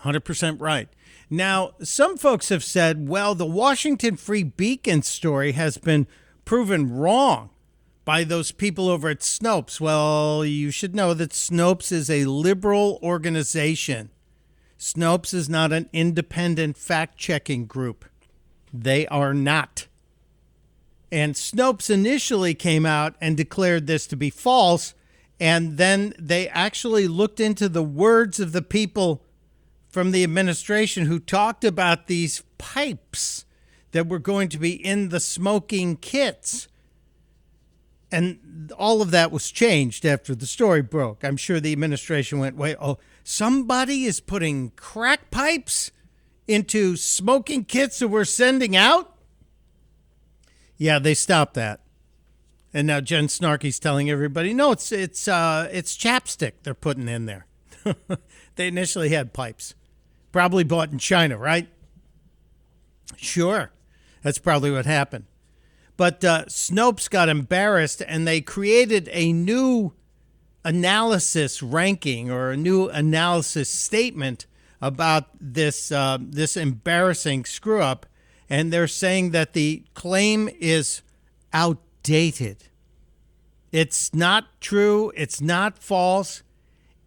100% 0.00 0.60
right. 0.60 0.88
Now, 1.28 1.72
some 1.82 2.16
folks 2.16 2.50
have 2.50 2.62
said, 2.62 3.08
well, 3.08 3.34
the 3.34 3.46
Washington 3.46 4.16
Free 4.16 4.44
Beacon 4.44 5.02
story 5.02 5.52
has 5.52 5.76
been 5.76 6.06
proven 6.44 6.90
wrong 6.90 7.50
by 8.04 8.22
those 8.22 8.52
people 8.52 8.88
over 8.88 9.08
at 9.08 9.20
Snopes. 9.20 9.80
Well, 9.80 10.44
you 10.44 10.70
should 10.70 10.94
know 10.94 11.12
that 11.14 11.32
Snopes 11.32 11.90
is 11.90 12.08
a 12.08 12.26
liberal 12.26 13.00
organization. 13.02 14.10
Snopes 14.78 15.34
is 15.34 15.48
not 15.48 15.72
an 15.72 15.90
independent 15.92 16.76
fact 16.76 17.18
checking 17.18 17.66
group. 17.66 18.04
They 18.72 19.06
are 19.08 19.34
not. 19.34 19.88
And 21.10 21.34
Snopes 21.34 21.90
initially 21.90 22.54
came 22.54 22.86
out 22.86 23.16
and 23.20 23.36
declared 23.36 23.86
this 23.86 24.06
to 24.08 24.16
be 24.16 24.30
false. 24.30 24.94
And 25.38 25.76
then 25.76 26.14
they 26.18 26.48
actually 26.48 27.08
looked 27.08 27.40
into 27.40 27.68
the 27.68 27.82
words 27.82 28.40
of 28.40 28.52
the 28.52 28.62
people 28.62 29.22
from 29.88 30.10
the 30.10 30.24
administration 30.24 31.06
who 31.06 31.18
talked 31.18 31.64
about 31.64 32.06
these 32.06 32.42
pipes 32.58 33.44
that 33.92 34.08
were 34.08 34.18
going 34.18 34.48
to 34.50 34.58
be 34.58 34.72
in 34.72 35.10
the 35.10 35.20
smoking 35.20 35.96
kits. 35.96 36.68
And 38.10 38.70
all 38.78 39.02
of 39.02 39.10
that 39.10 39.32
was 39.32 39.50
changed 39.50 40.06
after 40.06 40.34
the 40.34 40.46
story 40.46 40.82
broke. 40.82 41.24
I'm 41.24 41.36
sure 41.36 41.60
the 41.60 41.72
administration 41.72 42.38
went, 42.38 42.56
wait, 42.56 42.76
oh, 42.80 42.98
somebody 43.24 44.04
is 44.04 44.20
putting 44.20 44.70
crack 44.70 45.30
pipes 45.30 45.90
into 46.46 46.96
smoking 46.96 47.64
kits 47.64 47.98
that 47.98 48.08
we're 48.08 48.24
sending 48.24 48.76
out? 48.76 49.16
Yeah, 50.76 50.98
they 50.98 51.14
stopped 51.14 51.54
that. 51.54 51.80
And 52.76 52.86
now 52.86 53.00
Jen 53.00 53.28
Snarky's 53.28 53.78
telling 53.78 54.10
everybody, 54.10 54.52
no, 54.52 54.70
it's 54.72 54.92
it's 54.92 55.28
uh, 55.28 55.66
it's 55.72 55.96
chapstick 55.96 56.52
they're 56.62 56.74
putting 56.74 57.08
in 57.08 57.24
there. 57.24 57.46
they 58.56 58.68
initially 58.68 59.08
had 59.08 59.32
pipes, 59.32 59.74
probably 60.30 60.62
bought 60.62 60.92
in 60.92 60.98
China, 60.98 61.38
right? 61.38 61.70
Sure, 63.16 63.72
that's 64.20 64.36
probably 64.36 64.70
what 64.70 64.84
happened. 64.84 65.24
But 65.96 66.22
uh, 66.22 66.44
Snopes 66.48 67.08
got 67.08 67.30
embarrassed 67.30 68.02
and 68.06 68.28
they 68.28 68.42
created 68.42 69.08
a 69.10 69.32
new 69.32 69.94
analysis 70.62 71.62
ranking 71.62 72.30
or 72.30 72.50
a 72.50 72.58
new 72.58 72.90
analysis 72.90 73.70
statement 73.70 74.44
about 74.82 75.30
this 75.40 75.90
uh, 75.90 76.18
this 76.20 76.58
embarrassing 76.58 77.46
screw 77.46 77.80
up, 77.80 78.04
and 78.50 78.70
they're 78.70 78.86
saying 78.86 79.30
that 79.30 79.54
the 79.54 79.82
claim 79.94 80.50
is 80.60 81.00
outdated. 81.54 81.85
It's 83.72 84.14
not 84.14 84.60
true. 84.60 85.12
It's 85.16 85.40
not 85.40 85.78
false. 85.78 86.42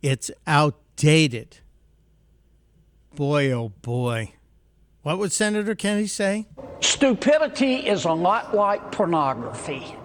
It's 0.02 0.30
outdated. 0.46 1.58
Boy, 3.16 3.52
oh 3.52 3.70
boy. 3.82 4.34
What 5.02 5.18
would 5.18 5.32
Senator 5.32 5.76
Kennedy 5.76 6.08
say? 6.08 6.48
Stupidity 6.82 7.76
is 7.76 8.06
a 8.06 8.12
lot 8.12 8.56
like 8.56 8.92
pornography. 8.92 9.96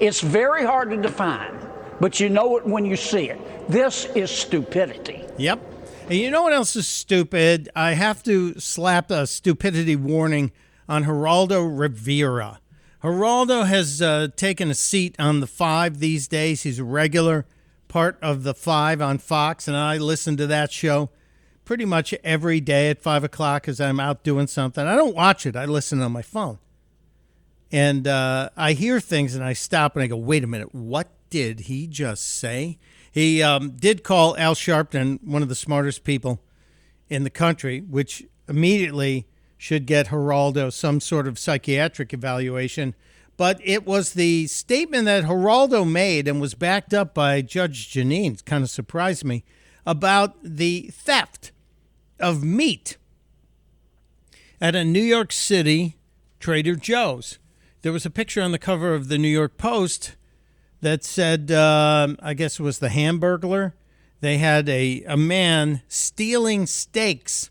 It's 0.00 0.20
very 0.20 0.64
hard 0.64 0.90
to 0.90 0.96
define, 0.96 1.58
but 2.00 2.20
you 2.20 2.28
know 2.28 2.56
it 2.56 2.66
when 2.66 2.84
you 2.84 2.96
see 2.96 3.28
it. 3.28 3.68
This 3.68 4.06
is 4.14 4.30
stupidity. 4.30 5.24
Yep. 5.36 5.60
And 6.08 6.18
you 6.18 6.30
know 6.30 6.42
what 6.42 6.52
else 6.52 6.76
is 6.76 6.88
stupid? 6.88 7.68
I 7.76 7.92
have 7.92 8.22
to 8.22 8.58
slap 8.58 9.10
a 9.10 9.26
stupidity 9.26 9.96
warning 9.96 10.52
on 10.88 11.04
Geraldo 11.04 11.68
Rivera. 11.68 12.60
Geraldo 13.02 13.64
has 13.64 14.02
uh, 14.02 14.28
taken 14.34 14.70
a 14.70 14.74
seat 14.74 15.14
on 15.18 15.40
the 15.40 15.46
five 15.46 16.00
these 16.00 16.26
days. 16.26 16.62
He's 16.62 16.80
a 16.80 16.84
regular 16.84 17.46
part 17.86 18.18
of 18.20 18.42
the 18.42 18.54
five 18.54 19.00
on 19.00 19.18
Fox, 19.18 19.68
and 19.68 19.76
I 19.76 19.98
listen 19.98 20.36
to 20.36 20.46
that 20.48 20.72
show 20.72 21.10
pretty 21.64 21.84
much 21.84 22.12
every 22.24 22.60
day 22.60 22.90
at 22.90 23.00
five 23.00 23.22
o'clock 23.22 23.68
as 23.68 23.80
I'm 23.80 24.00
out 24.00 24.24
doing 24.24 24.46
something. 24.46 24.84
I 24.84 24.96
don't 24.96 25.14
watch 25.14 25.46
it, 25.46 25.54
I 25.54 25.64
listen 25.64 26.02
on 26.02 26.12
my 26.12 26.22
phone. 26.22 26.58
And 27.70 28.08
uh, 28.08 28.50
I 28.56 28.72
hear 28.72 28.98
things 28.98 29.34
and 29.34 29.44
I 29.44 29.52
stop 29.52 29.94
and 29.94 30.02
I 30.02 30.06
go, 30.06 30.16
wait 30.16 30.42
a 30.42 30.46
minute, 30.46 30.74
what 30.74 31.08
did 31.30 31.60
he 31.60 31.86
just 31.86 32.38
say? 32.38 32.78
He 33.12 33.42
um, 33.42 33.72
did 33.72 34.02
call 34.02 34.36
Al 34.38 34.54
Sharpton 34.54 35.22
one 35.22 35.42
of 35.42 35.48
the 35.48 35.54
smartest 35.54 36.02
people 36.02 36.40
in 37.08 37.24
the 37.24 37.30
country, 37.30 37.80
which 37.80 38.24
immediately 38.48 39.26
should 39.58 39.84
get 39.84 40.06
Geraldo 40.06 40.72
some 40.72 41.00
sort 41.00 41.26
of 41.26 41.38
psychiatric 41.38 42.14
evaluation. 42.14 42.94
But 43.36 43.60
it 43.62 43.84
was 43.86 44.14
the 44.14 44.46
statement 44.46 45.04
that 45.04 45.24
Geraldo 45.24 45.88
made 45.88 46.26
and 46.26 46.40
was 46.40 46.54
backed 46.54 46.94
up 46.94 47.12
by 47.12 47.42
Judge 47.42 47.92
Jeanine, 47.92 48.34
it 48.34 48.44
kind 48.44 48.64
of 48.64 48.70
surprised 48.70 49.24
me, 49.24 49.44
about 49.84 50.36
the 50.42 50.90
theft 50.92 51.52
of 52.18 52.42
meat 52.42 52.96
at 54.60 54.74
a 54.74 54.84
New 54.84 55.02
York 55.02 55.32
City 55.32 55.96
Trader 56.40 56.76
Joe's. 56.76 57.38
There 57.82 57.92
was 57.92 58.06
a 58.06 58.10
picture 58.10 58.42
on 58.42 58.52
the 58.52 58.58
cover 58.58 58.94
of 58.94 59.08
the 59.08 59.18
New 59.18 59.28
York 59.28 59.56
Post 59.56 60.16
that 60.80 61.04
said, 61.04 61.50
uh, 61.50 62.08
I 62.20 62.34
guess 62.34 62.58
it 62.58 62.62
was 62.62 62.78
the 62.78 62.88
Hamburglar. 62.88 63.72
They 64.20 64.38
had 64.38 64.68
a, 64.68 65.04
a 65.04 65.16
man 65.16 65.82
stealing 65.88 66.66
steaks 66.66 67.50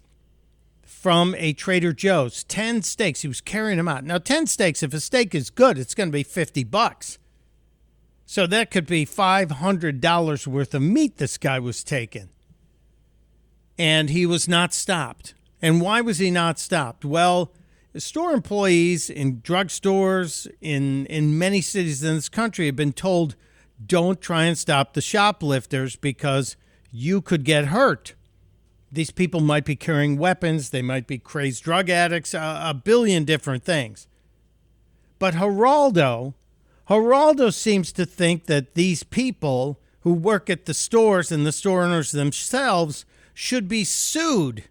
from 1.08 1.34
a 1.38 1.54
Trader 1.54 1.94
Joe's. 1.94 2.44
10 2.44 2.82
steaks. 2.82 3.22
He 3.22 3.30
was 3.30 3.40
carrying 3.40 3.78
them 3.78 3.88
out. 3.88 4.04
Now, 4.04 4.18
10 4.18 4.46
steaks, 4.46 4.84
if 4.84 4.94
a 4.94 5.00
steak 5.00 5.34
is 5.34 5.50
good, 5.50 5.78
it's 5.78 5.96
going 5.96 6.10
to 6.10 6.14
be 6.14 6.22
50 6.22 6.66
bucks. 6.66 7.18
So 8.26 8.46
that 8.48 8.72
could 8.72 8.86
be 8.86 9.06
$500 9.06 10.48
worth 10.48 10.74
of 10.76 10.82
meat 10.82 11.16
this 11.16 11.38
guy 11.38 11.60
was 11.60 11.82
taking. 11.82 12.28
And 13.80 14.10
he 14.10 14.26
was 14.26 14.50
not 14.50 14.74
stopped. 14.74 15.34
And 15.62 15.80
why 15.80 16.02
was 16.02 16.18
he 16.18 16.30
not 16.30 16.60
stopped? 16.60 17.06
Well, 17.06 17.54
store 17.96 18.34
employees 18.34 19.10
in 19.10 19.38
drugstores 19.38 20.46
in 20.60 21.06
in 21.06 21.40
many 21.40 21.62
cities 21.62 22.04
in 22.04 22.16
this 22.16 22.28
country 22.28 22.66
have 22.66 22.76
been 22.76 22.92
told 22.92 23.38
don't 23.86 24.20
try 24.20 24.44
and 24.44 24.58
stop 24.58 24.94
the 24.94 25.02
shoplifters 25.02 25.96
because 25.96 26.58
you 26.92 27.22
could 27.22 27.46
get 27.46 27.68
hurt. 27.68 28.14
These 28.92 29.12
people 29.12 29.42
might 29.42 29.66
be 29.66 29.76
carrying 29.76 30.18
weapons, 30.18 30.70
they 30.70 30.82
might 30.82 31.08
be 31.08 31.18
crazed 31.18 31.64
drug 31.64 31.90
addicts, 31.90 32.34
a, 32.34 32.62
a 32.68 32.74
billion 32.74 33.26
different 33.26 33.64
things. 33.64 34.08
But 35.20 35.36
Geraldo, 35.36 36.34
Geraldo 36.90 37.54
seems 37.54 37.92
to 37.94 38.06
think 38.06 38.46
that 38.46 38.76
these 38.76 39.04
people 39.04 39.80
who 40.02 40.14
work 40.14 40.50
at 40.50 40.66
the 40.66 40.74
stores 40.74 41.32
and 41.32 41.46
the 41.46 41.52
store 41.52 41.84
owners 41.84 42.12
themselves 42.12 43.06
should 43.34 43.68
be 43.68 43.84
sued 43.84 44.64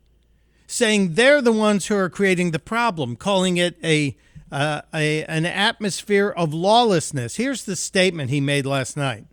saying 0.67 1.15
they're 1.15 1.43
the 1.43 1.53
ones 1.53 1.87
who 1.87 1.97
are 1.97 2.11
creating 2.11 2.51
the 2.51 2.59
problem, 2.59 3.17
calling 3.17 3.57
it 3.57 3.77
a, 3.83 4.17
uh, 4.51 4.83
a 4.93 5.25
an 5.25 5.47
atmosphere 5.47 6.29
of 6.29 6.53
lawlessness. 6.53 7.37
Here's 7.37 7.65
the 7.65 7.77
statement 7.77 8.31
he 8.31 8.41
made 8.41 8.67
last 8.67 8.97
night. 8.97 9.27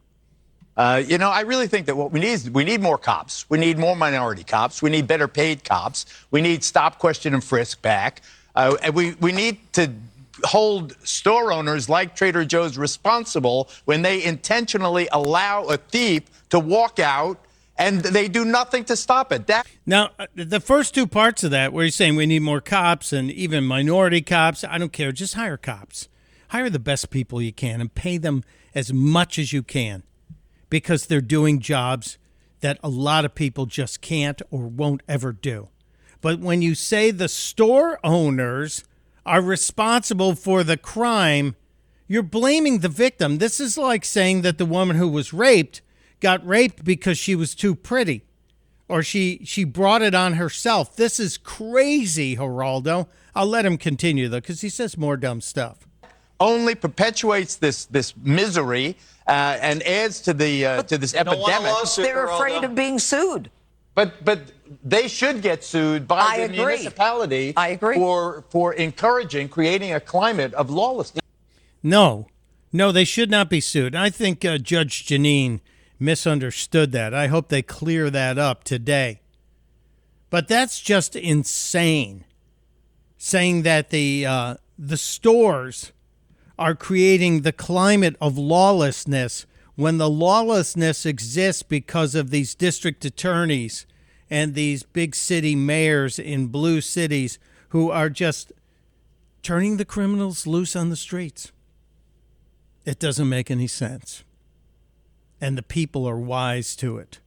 Uh, 0.76 1.04
you 1.06 1.18
know, 1.18 1.30
I 1.30 1.42
really 1.42 1.68
think 1.68 1.86
that 1.86 1.96
what 1.96 2.12
we 2.12 2.20
need 2.20 2.32
is 2.32 2.50
we 2.50 2.64
need 2.64 2.82
more 2.82 2.98
cops. 2.98 3.50
We 3.50 3.58
need 3.58 3.78
more 3.78 3.96
minority 3.96 4.44
cops. 4.44 4.82
We 4.82 4.90
need 4.90 5.08
better 5.08 5.28
paid 5.28 5.64
cops. 5.64 6.06
We 6.32 6.42
need 6.42 6.64
stop, 6.64 6.98
question, 6.98 7.34
and 7.34 7.44
frisk 7.44 7.82
back. 7.82 8.22
Uh, 8.56 8.76
and 8.82 8.96
we, 8.96 9.14
we 9.16 9.32
need 9.32 9.60
to 9.74 9.92
hold 10.46 10.96
store 11.06 11.54
owners 11.54 11.90
like 11.90 12.16
Trader 12.16 12.44
Joe's 12.44 12.78
responsible 12.78 13.70
when 13.86 14.02
they 14.02 14.24
intentionally 14.24 15.08
allow 15.12 15.66
a 15.66 15.78
thief 15.78 16.24
to 16.50 16.60
walk 16.60 17.00
out 17.00 17.40
and 17.78 18.02
they 18.02 18.28
do 18.28 18.46
nothing 18.46 18.84
to 18.86 18.96
stop 18.96 19.32
it. 19.32 19.48
That- 19.48 19.66
now, 19.86 20.10
uh, 20.20 20.28
the 20.36 20.60
first 20.60 20.94
two 20.94 21.08
parts 21.08 21.44
of 21.44 21.52
that, 21.52 21.74
where 21.74 21.86
he's 21.86 21.96
saying 21.96 22.16
we 22.16 22.26
need 22.26 22.42
more 22.42 22.62
cops 22.62 23.14
and 23.14 23.32
even 23.32 23.64
minority 23.64 24.22
cops, 24.22 24.64
I 24.64 24.78
don't 24.78 24.94
care. 24.94 25.12
Just 25.12 25.34
hire 25.36 25.58
cops. 25.58 26.08
Hire 26.50 26.70
the 26.70 26.80
best 26.80 27.10
people 27.10 27.42
you 27.42 27.52
can 27.52 27.82
and 27.82 27.94
pay 27.94 28.18
them 28.18 28.44
as 28.76 28.94
much 28.94 29.40
as 29.40 29.54
you 29.54 29.64
can 29.64 30.04
because 30.74 31.06
they're 31.06 31.22
doing 31.22 31.60
jobs 31.60 32.18
that 32.62 32.80
a 32.84 32.90
lot 32.90 33.26
of 33.26 33.36
people 33.36 33.68
just 33.68 34.02
can't 34.02 34.42
or 34.50 34.66
won't 34.66 35.04
ever 35.08 35.32
do. 35.32 35.70
But 36.20 36.40
when 36.40 36.64
you 36.64 36.74
say 36.74 37.12
the 37.12 37.28
store 37.28 38.00
owners 38.04 38.84
are 39.24 39.40
responsible 39.40 40.34
for 40.34 40.64
the 40.64 40.76
crime, 40.76 41.56
you're 42.08 42.24
blaming 42.24 42.80
the 42.80 42.90
victim. 42.90 43.38
This 43.38 43.60
is 43.60 43.78
like 43.78 44.04
saying 44.04 44.42
that 44.42 44.58
the 44.58 44.66
woman 44.66 44.98
who 44.98 45.08
was 45.08 45.32
raped 45.32 45.84
got 46.20 46.44
raped 46.44 46.84
because 46.84 47.20
she 47.20 47.36
was 47.36 47.54
too 47.54 47.76
pretty 47.76 48.24
or 48.90 49.04
she 49.04 49.42
she 49.46 49.64
brought 49.64 50.02
it 50.02 50.16
on 50.16 50.34
herself. 50.34 50.96
This 50.96 51.20
is 51.20 51.38
crazy, 51.38 52.36
Geraldo. 52.36 53.10
I'll 53.36 53.46
let 53.46 53.68
him 53.68 53.78
continue 53.78 54.28
though 54.28 54.42
cuz 54.42 54.62
he 54.62 54.70
says 54.70 54.98
more 54.98 55.18
dumb 55.18 55.40
stuff. 55.40 55.88
Only 56.44 56.76
perpetuates 56.76 57.56
this 57.56 57.86
this 57.86 58.14
misery 58.18 58.98
uh, 59.28 59.58
and 59.62 59.82
adds 59.84 60.20
to 60.22 60.34
the 60.34 60.66
uh, 60.66 60.84
to 60.84 60.98
this 60.98 61.14
epidemic. 61.16 61.72
They're 61.96 62.26
afraid 62.26 62.66
of 62.66 62.76
being 62.76 63.00
sued. 63.00 63.50
But 63.96 64.26
but 64.26 64.40
they 64.84 65.08
should 65.08 65.42
get 65.42 65.64
sued 65.64 66.06
by 66.06 66.20
I 66.20 66.38
the 66.40 66.44
agree. 66.46 66.58
municipality 66.58 67.54
I 67.56 67.70
agree. 67.70 67.96
for 67.96 68.44
for 68.50 68.74
encouraging 68.74 69.48
creating 69.48 69.94
a 69.94 70.02
climate 70.02 70.54
of 70.56 70.70
lawlessness. 70.70 71.22
No, 71.82 72.28
no, 72.74 72.92
they 72.92 73.06
should 73.06 73.32
not 73.32 73.50
be 73.50 73.62
sued. 73.62 73.96
I 73.96 74.10
think 74.10 74.44
uh, 74.44 74.58
Judge 74.58 75.06
Jeanine 75.06 75.62
misunderstood 76.00 76.92
that. 76.92 77.14
I 77.14 77.28
hope 77.28 77.48
they 77.48 77.62
clear 77.62 78.10
that 78.10 78.38
up 78.38 78.66
today. 78.66 79.22
But 80.30 80.50
that's 80.50 80.82
just 80.82 81.16
insane. 81.16 82.26
Saying 83.18 83.62
that 83.62 83.92
the 83.92 84.26
uh, 84.26 84.56
the 84.78 84.98
stores 84.98 85.94
are 86.58 86.76
creating 86.76 87.42
the 87.42 87.52
climate 87.52 88.16
of 88.22 88.38
lawlessness 88.38 89.46
when 89.76 89.98
the 89.98 90.10
lawlessness 90.10 91.06
exists 91.06 91.64
because 91.64 92.14
of 92.14 92.30
these 92.30 92.54
district 92.54 93.04
attorneys 93.06 93.86
and 94.30 94.54
these 94.54 94.84
big 94.84 95.16
city 95.16 95.56
mayors 95.56 96.20
in 96.20 96.48
blue 96.48 96.82
cities 96.82 97.40
who 97.70 97.90
are 97.90 98.10
just 98.10 98.52
turning 99.42 99.78
the 99.78 99.86
criminals 99.86 100.46
loose 100.46 100.76
on 100.76 100.90
the 100.90 100.96
streets. 100.96 101.52
It 102.86 103.00
doesn't 103.00 103.30
make 103.30 103.50
any 103.50 103.68
sense. 103.68 104.24
And 105.42 105.58
the 105.58 105.64
people 105.64 106.08
are 106.08 106.18
wise 106.18 106.76
to 106.78 106.98
it. 106.98 107.20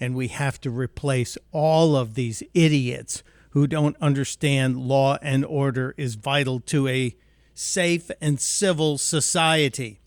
And 0.00 0.14
we 0.14 0.28
have 0.28 0.60
to 0.62 0.70
replace 0.70 1.36
all 1.52 1.96
of 1.96 2.14
these 2.14 2.42
idiots 2.54 3.22
who 3.50 3.66
don't 3.66 3.96
understand 4.00 4.76
law 4.76 5.18
and 5.22 5.44
order 5.44 5.94
is 5.96 6.14
vital 6.16 6.60
to 6.60 6.88
a 6.88 7.14
safe 7.54 8.10
and 8.20 8.40
civil 8.40 8.98
society. 8.98 10.00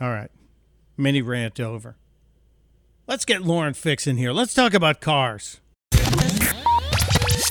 All 0.00 0.10
right. 0.10 0.30
Mini 0.96 1.22
rant 1.22 1.60
over. 1.60 1.96
Let's 3.06 3.24
get 3.24 3.42
Lauren 3.42 3.74
Fix 3.74 4.06
in 4.06 4.16
here. 4.16 4.32
Let's 4.32 4.54
talk 4.54 4.74
about 4.74 5.00
cars. 5.00 5.60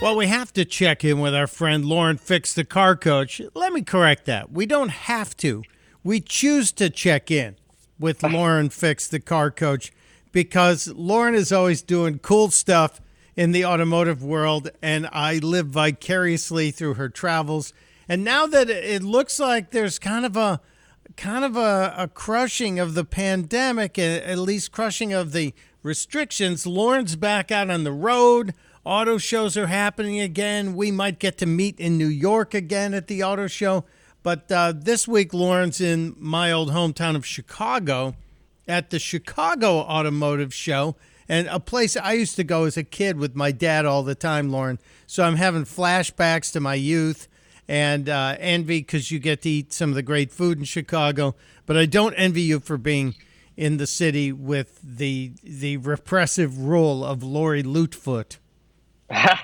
Well, 0.02 0.16
we 0.16 0.28
have 0.28 0.52
to 0.54 0.66
check 0.66 1.04
in 1.04 1.20
with 1.20 1.36
our 1.36 1.46
friend 1.46 1.86
Lauren 1.86 2.18
Fix, 2.18 2.54
the 2.54 2.64
car 2.64 2.96
coach. 2.96 3.40
Let 3.54 3.72
me 3.72 3.84
correct 3.84 4.26
that. 4.26 4.52
We 4.52 4.66
don't 4.66 4.90
have 4.90 5.38
to. 5.38 5.64
We 6.04 6.20
choose 6.20 6.72
to 6.74 6.90
check 6.90 7.30
in 7.30 7.56
with 8.00 8.24
Lauren 8.24 8.70
Fix, 8.70 9.08
the 9.08 9.20
car 9.20 9.52
coach, 9.52 9.92
because 10.32 10.88
Lauren 10.88 11.36
is 11.36 11.52
always 11.52 11.84
doing 11.84 12.18
cool 12.18 12.50
stuff 12.50 13.00
in 13.36 13.52
the 13.52 13.64
automotive 13.64 14.24
world, 14.24 14.72
and 14.82 15.08
I 15.12 15.36
live 15.36 15.68
vicariously 15.68 16.72
through 16.72 16.96
her 16.96 17.10
travels. 17.10 17.72
And 18.12 18.26
now 18.26 18.46
that 18.46 18.70
it 18.70 19.04
looks 19.04 19.40
like 19.40 19.72
there's 19.72 19.98
kind 19.98 20.26
of 20.26 20.36
a 20.36 20.60
kind 21.16 21.46
of 21.46 21.56
a, 21.56 21.94
a 21.98 22.10
crushing 22.10 22.78
of 22.78 22.94
the 22.94 23.06
pandemic, 23.06 23.98
at 23.98 24.38
least 24.38 24.74
crushing 24.74 25.14
of 25.14 25.32
the 25.32 25.54
restrictions, 25.82 26.68
Lauren's 26.68 27.16
back 27.16 27.54
out 27.54 27.70
on 27.70 27.86
the 27.86 27.94
road. 27.94 28.54
Auto 28.84 29.18
shows 29.18 29.56
are 29.56 29.68
happening 29.68 30.20
again. 30.20 30.76
We 30.76 30.92
might 30.92 31.20
get 31.20 31.38
to 31.38 31.46
meet 31.46 31.80
in 31.80 31.98
New 31.98 32.10
York 32.10 32.54
again 32.54 32.94
at 32.94 33.08
the 33.08 33.24
auto 33.24 33.48
show. 33.48 33.86
But 34.24 34.52
uh, 34.52 34.74
this 34.76 35.08
week, 35.08 35.34
Lauren's 35.34 35.80
in 35.80 36.14
my 36.20 36.52
old 36.52 36.72
hometown 36.72 37.16
of 37.16 37.26
Chicago 37.26 38.18
at 38.68 38.90
the 38.90 39.00
Chicago 39.00 39.78
Automotive 39.78 40.54
Show, 40.54 40.98
and 41.30 41.48
a 41.48 41.62
place 41.62 41.96
I 41.96 42.12
used 42.12 42.36
to 42.36 42.44
go 42.44 42.66
as 42.66 42.76
a 42.76 42.84
kid 42.84 43.16
with 43.16 43.38
my 43.38 43.54
dad 43.54 43.86
all 43.86 44.04
the 44.04 44.16
time, 44.16 44.50
Lauren. 44.50 44.80
So 45.08 45.24
I'm 45.24 45.38
having 45.38 45.64
flashbacks 45.64 46.52
to 46.52 46.60
my 46.60 46.76
youth 46.76 47.30
and 47.72 48.10
uh, 48.10 48.36
envy 48.38 48.80
because 48.82 49.12
you 49.12 49.20
get 49.20 49.44
to 49.44 49.50
eat 49.50 49.72
some 49.72 49.88
of 49.92 49.96
the 49.96 50.02
great 50.02 50.30
food 50.30 50.58
in 50.58 50.66
Chicago. 50.66 51.36
But 51.66 51.78
I 51.78 51.86
don't 51.86 52.14
envy 52.16 52.42
you 52.42 52.60
for 52.60 52.78
being 52.78 53.16
in 53.56 53.78
the 53.78 53.88
city 53.88 54.34
with 54.34 54.78
the 54.84 55.32
the 55.42 55.78
repressive 55.78 56.60
rule 56.60 57.06
of 57.06 57.24
Lori 57.24 57.64
Lootfoot. 57.64 58.40
Have 59.10 59.40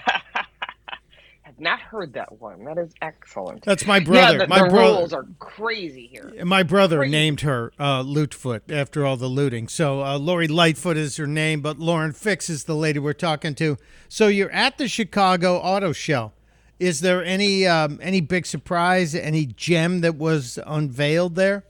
not 1.57 1.79
heard 1.79 2.11
that 2.13 2.41
one. 2.41 2.65
That 2.65 2.77
is 2.77 2.91
excellent. 3.01 3.63
That's 3.63 3.87
my 3.87 4.01
brother. 4.01 4.39
yeah, 4.39 4.45
brother. 4.45 4.45
the, 4.45 4.47
my 4.47 4.63
the 4.63 4.73
brother. 4.75 4.97
rules 4.97 5.13
are 5.13 5.25
crazy 5.39 6.07
here. 6.07 6.43
My 6.43 6.63
brother 6.63 6.97
Crazy. 6.97 7.11
named 7.11 7.41
her 7.41 7.71
uh, 7.79 8.03
Lootfoot 8.03 8.69
after 8.69 9.05
all 9.05 9.15
the 9.15 9.27
looting. 9.27 9.69
So 9.69 10.03
uh, 10.03 10.17
Lori 10.17 10.49
Lightfoot 10.49 10.97
is 10.97 11.15
her 11.15 11.27
name, 11.27 11.61
but 11.61 11.79
Lauren 11.79 12.11
Fix 12.11 12.49
is 12.49 12.65
the 12.65 12.75
lady 12.75 12.99
we're 12.99 13.13
talking 13.13 13.55
to. 13.55 13.77
So 14.09 14.27
you're 14.27 14.51
at 14.51 14.77
the 14.77 14.89
Chicago 14.89 15.59
Auto 15.59 15.93
Show. 15.93 16.33
Is 16.79 17.01
there 17.01 17.23
any 17.23 17.65
um, 17.65 17.99
any 18.01 18.21
big 18.21 18.45
surprise, 18.45 19.15
any 19.15 19.45
gem 19.45 20.01
that 20.01 20.15
was 20.15 20.59
unveiled 20.65 21.35
there? 21.35 21.63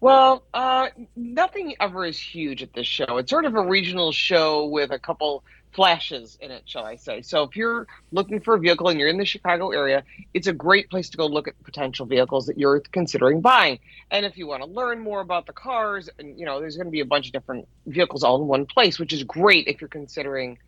Well, 0.00 0.42
uh, 0.52 0.88
nothing 1.14 1.76
ever 1.80 2.04
is 2.04 2.18
huge 2.18 2.62
at 2.62 2.72
this 2.72 2.86
show. 2.86 3.18
It's 3.18 3.30
sort 3.30 3.44
of 3.44 3.54
a 3.54 3.62
regional 3.62 4.10
show 4.10 4.66
with 4.66 4.90
a 4.90 4.98
couple 4.98 5.44
flashes 5.72 6.36
in 6.40 6.50
it, 6.50 6.62
shall 6.66 6.84
I 6.84 6.96
say. 6.96 7.22
So 7.22 7.44
if 7.44 7.56
you're 7.56 7.86
looking 8.10 8.40
for 8.40 8.54
a 8.54 8.58
vehicle 8.58 8.88
and 8.88 8.98
you're 8.98 9.08
in 9.08 9.16
the 9.16 9.24
Chicago 9.24 9.70
area, 9.70 10.04
it's 10.34 10.46
a 10.46 10.52
great 10.52 10.90
place 10.90 11.08
to 11.10 11.16
go 11.16 11.26
look 11.26 11.48
at 11.48 11.54
potential 11.62 12.04
vehicles 12.04 12.46
that 12.46 12.58
you're 12.58 12.80
considering 12.80 13.40
buying. 13.40 13.78
And 14.10 14.26
if 14.26 14.36
you 14.36 14.46
want 14.46 14.62
to 14.62 14.68
learn 14.68 15.00
more 15.00 15.20
about 15.20 15.46
the 15.46 15.52
cars, 15.52 16.10
and 16.18 16.38
you 16.38 16.46
know, 16.46 16.60
there's 16.60 16.76
going 16.76 16.88
to 16.88 16.92
be 16.92 17.00
a 17.00 17.06
bunch 17.06 17.26
of 17.26 17.32
different 17.32 17.66
vehicles 17.86 18.22
all 18.22 18.40
in 18.40 18.46
one 18.46 18.66
place, 18.66 18.98
which 18.98 19.12
is 19.12 19.24
great 19.24 19.66
if 19.66 19.80
you're 19.80 19.88
considering 19.88 20.58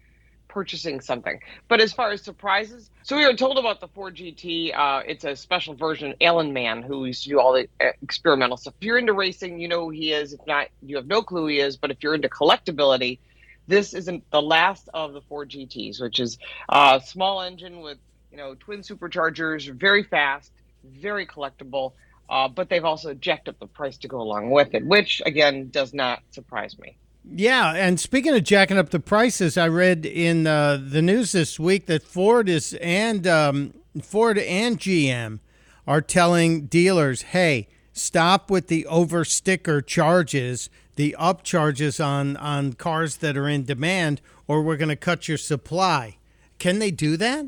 purchasing 0.55 1.01
something. 1.01 1.40
But 1.67 1.81
as 1.81 1.93
far 1.93 2.12
as 2.12 2.23
surprises, 2.23 2.88
so 3.03 3.17
we 3.17 3.27
were 3.27 3.35
told 3.35 3.59
about 3.59 3.81
the 3.81 3.88
Ford 3.88 4.14
GT. 4.14 4.73
Uh, 4.73 5.03
it's 5.05 5.25
a 5.25 5.35
special 5.35 5.75
version. 5.75 6.14
Alan 6.21 6.53
Mann, 6.53 6.83
who 6.83 7.05
used 7.05 7.25
to 7.25 7.29
do 7.29 7.40
all 7.40 7.53
the 7.53 7.69
uh, 7.81 7.90
experimental 8.03 8.57
stuff. 8.57 8.75
If 8.81 8.87
you're 8.87 8.97
into 8.97 9.12
racing, 9.12 9.59
you 9.59 9.67
know 9.67 9.87
who 9.87 9.90
he 9.90 10.12
is. 10.12 10.33
If 10.33 10.47
not, 10.47 10.69
you 10.81 10.97
have 10.97 11.07
no 11.09 11.23
clue 11.23 11.49
he 11.49 11.59
is. 11.59 11.77
But 11.77 11.90
if 11.90 12.03
you're 12.03 12.14
into 12.14 12.29
collectability, 12.29 13.19
this 13.67 13.95
isn't 13.95 14.31
the 14.31 14.40
last 14.40 14.88
of 14.95 15.12
the 15.12 15.21
Ford 15.23 15.51
GTs, 15.51 16.01
which 16.01 16.21
is 16.21 16.38
a 16.69 17.03
small 17.05 17.43
engine 17.43 17.81
with 17.81 17.99
you 18.31 18.37
know 18.37 18.55
twin 18.55 18.81
superchargers, 18.81 19.69
very 19.69 20.05
fast, 20.05 20.53
very 20.85 21.27
collectible. 21.27 21.93
Uh, 22.31 22.49
but 22.49 22.71
they've 22.71 22.85
also 22.85 23.12
jacked 23.12 23.49
up 23.49 23.59
the 23.59 23.67
price 23.67 23.99
to 23.99 24.09
go 24.09 24.21
along 24.21 24.51
with 24.51 24.73
it, 24.73 24.87
which 24.87 25.21
again 25.27 25.69
does 25.71 25.93
not 25.93 26.23
surprise 26.31 26.79
me. 26.79 26.97
Yeah, 27.27 27.73
and 27.75 27.99
speaking 27.99 28.35
of 28.35 28.45
jacking 28.45 28.77
up 28.77 28.91
the 28.91 29.01
prices, 29.01 29.57
I 29.57 29.69
read 29.69 30.05
in 30.05 30.47
uh, 30.47 30.79
the 30.81 31.01
news 31.01 31.33
this 31.33 31.59
week 31.59 31.87
that 31.87 32.03
Ford 32.03 32.49
is 32.49 32.75
and 32.75 33.27
um, 33.27 33.75
Ford 34.03 34.39
and 34.39 34.79
GM 34.79 35.39
are 35.87 36.03
telling 36.03 36.67
dealers, 36.67 37.23
"Hey, 37.23 37.69
stop 37.93 38.51
with 38.51 38.69
the 38.69 38.85
over 38.87 39.25
sticker 39.25 39.81
charges, 39.81 40.69
the 40.97 41.17
up 41.19 41.43
charges 41.45 41.99
on 41.99 42.37
on 42.37 42.75
cars 42.75 43.17
that 43.19 43.39
are 43.39 43.49
in 43.49 43.65
demand, 43.65 44.21
or 44.47 44.63
we're 44.63 44.77
going 44.77 44.89
to 44.91 44.97
cut 44.97 45.27
your 45.27 45.39
supply." 45.39 46.19
Can 46.59 46.79
they 46.79 46.91
do 46.91 47.17
that? 47.17 47.47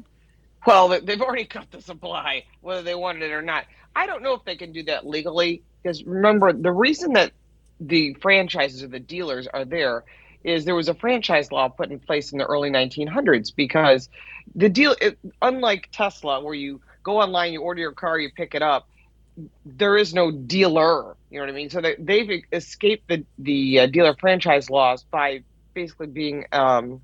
Well, 0.67 0.89
they- 0.89 1.01
they've 1.01 1.21
already 1.21 1.45
cut 1.45 1.71
the 1.71 1.81
supply, 1.81 2.45
whether 2.61 2.83
they 2.83 2.95
wanted 2.95 3.23
it 3.25 3.33
or 3.33 3.43
not. 3.43 3.67
I 3.95 4.07
don't 4.07 4.23
know 4.23 4.35
if 4.35 4.45
they 4.45 4.57
can 4.57 4.73
do 4.73 4.83
that 4.85 5.07
legally 5.07 5.63
because 5.83 6.03
remember, 6.05 6.53
the 6.53 6.73
reason 6.73 7.13
that 7.13 7.33
the 7.81 8.15
franchises 8.15 8.83
or 8.83 8.89
the 8.89 9.01
dealers 9.01 9.47
are 9.47 9.65
there 9.65 10.05
is 10.45 10.65
there 10.65 10.75
was 10.75 10.89
a 10.89 10.95
franchise 10.95 11.51
law 11.51 11.69
put 11.69 11.91
in 11.91 11.99
place 11.99 12.33
in 12.33 12.39
the 12.39 12.45
early 12.45 12.71
1900s 12.71 13.55
because 13.55 14.09
the 14.55 14.69
deal, 14.69 14.95
it, 15.01 15.19
unlike 15.43 15.89
Tesla, 15.93 16.41
where 16.41 16.55
you 16.55 16.81
go 17.03 17.21
online, 17.21 17.53
you 17.53 17.63
order 17.63 17.81
your 17.81 17.93
car, 17.93 18.19
you 18.19 18.31
pick 18.31 18.55
it 18.55 18.63
up, 18.63 18.89
there 19.65 19.97
is 19.97 20.15
no 20.15 20.31
dealer. 20.31 21.17
You 21.31 21.39
know 21.39 21.47
what 21.47 21.53
I 21.53 21.57
mean? 21.57 21.71
So 21.71 21.81
they, 21.81 21.97
they've 21.99 22.43
escaped 22.53 23.09
the 23.09 23.25
the 23.39 23.81
uh, 23.81 23.87
dealer 23.87 24.15
franchise 24.19 24.71
laws 24.71 25.05
by 25.05 25.43
basically 25.75 26.07
being 26.07 26.47
um, 26.53 27.03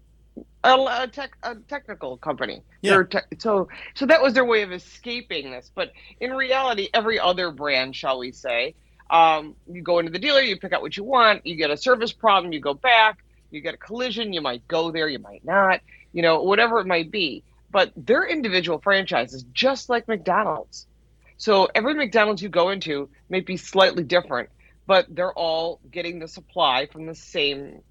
a, 0.65 0.71
a, 0.75 1.09
tech, 1.13 1.37
a 1.43 1.57
technical 1.69 2.17
company. 2.17 2.63
Yeah. 2.81 3.03
Te- 3.03 3.19
so 3.39 3.69
so 3.95 4.07
that 4.07 4.23
was 4.23 4.35
their 4.35 4.45
way 4.45 4.63
of 4.63 4.73
escaping 4.73 5.51
this. 5.51 5.71
But 5.75 5.93
in 6.21 6.33
reality, 6.33 6.89
every 6.95 7.19
other 7.19 7.51
brand, 7.51 7.95
shall 7.95 8.19
we 8.19 8.33
say, 8.33 8.75
um, 9.13 9.55
you 9.71 9.83
go 9.83 9.99
into 9.99 10.11
the 10.11 10.19
dealer, 10.19 10.41
you 10.41 10.57
pick 10.57 10.73
out 10.73 10.81
what 10.81 10.97
you 10.97 11.05
want, 11.05 11.47
you 11.47 11.55
get 11.55 11.71
a 11.71 11.77
service 11.77 12.13
problem, 12.13 12.53
you 12.53 12.61
go 12.61 12.73
back, 12.73 13.19
you 13.51 13.61
get 13.61 13.75
a 13.75 13.77
collision, 13.77 14.33
you 14.33 14.41
might 14.41 14.67
go 14.67 14.91
there, 14.91 15.07
you 15.07 15.19
might 15.19 15.45
not, 15.45 15.81
you 16.15 16.23
know, 16.23 16.43
whatever 16.43 16.81
it 16.81 16.87
might 16.87 17.11
be. 17.11 17.45
But 17.71 17.93
they're 17.95 18.27
individual 18.27 18.81
franchises, 18.81 19.45
just 19.53 19.91
like 19.91 20.09
McDonald's. 20.09 20.87
So 21.37 21.69
every 21.75 21.95
McDonald's 21.95 22.41
you 22.41 22.49
go 22.49 22.71
into 22.71 23.11
may 23.29 23.41
be 23.41 23.59
slightly 23.59 24.03
different, 24.03 24.49
but 24.87 25.07
they're 25.11 25.33
all 25.33 25.81
getting 25.91 26.19
the 26.19 26.29
supply 26.29 26.87
from 26.87 27.05
the 27.05 27.15
same 27.15 27.83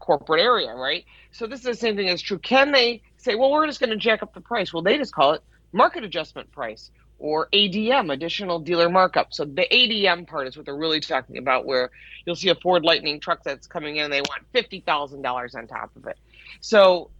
corporate 0.00 0.40
area, 0.40 0.74
right? 0.74 1.04
So 1.32 1.46
this 1.46 1.60
is 1.60 1.66
the 1.66 1.74
same 1.74 1.96
thing 1.96 2.08
as 2.08 2.22
true. 2.22 2.38
Can 2.38 2.72
they 2.72 3.02
say, 3.18 3.34
well, 3.34 3.50
we're 3.50 3.66
just 3.66 3.80
going 3.80 3.90
to 3.90 3.96
jack 3.96 4.22
up 4.22 4.32
the 4.32 4.40
price? 4.40 4.72
Well, 4.72 4.82
they 4.82 4.96
just 4.96 5.14
call 5.14 5.32
it 5.32 5.42
market 5.72 6.04
adjustment 6.04 6.50
price 6.52 6.90
or 7.22 7.48
ADM, 7.52 8.12
additional 8.12 8.58
dealer 8.58 8.90
markup. 8.90 9.32
So 9.32 9.44
the 9.44 9.64
ADM 9.70 10.26
part 10.26 10.48
is 10.48 10.56
what 10.56 10.66
they're 10.66 10.76
really 10.76 10.98
talking 10.98 11.38
about, 11.38 11.64
where 11.64 11.92
you'll 12.26 12.34
see 12.34 12.48
a 12.48 12.56
Ford 12.56 12.84
Lightning 12.84 13.20
truck 13.20 13.44
that's 13.44 13.68
coming 13.68 13.96
in 13.96 14.06
and 14.06 14.12
they 14.12 14.22
want 14.22 14.42
$50,000 14.52 15.54
on 15.54 15.66
top 15.68 15.94
of 15.94 16.08
it. 16.08 16.18
So 16.60 17.10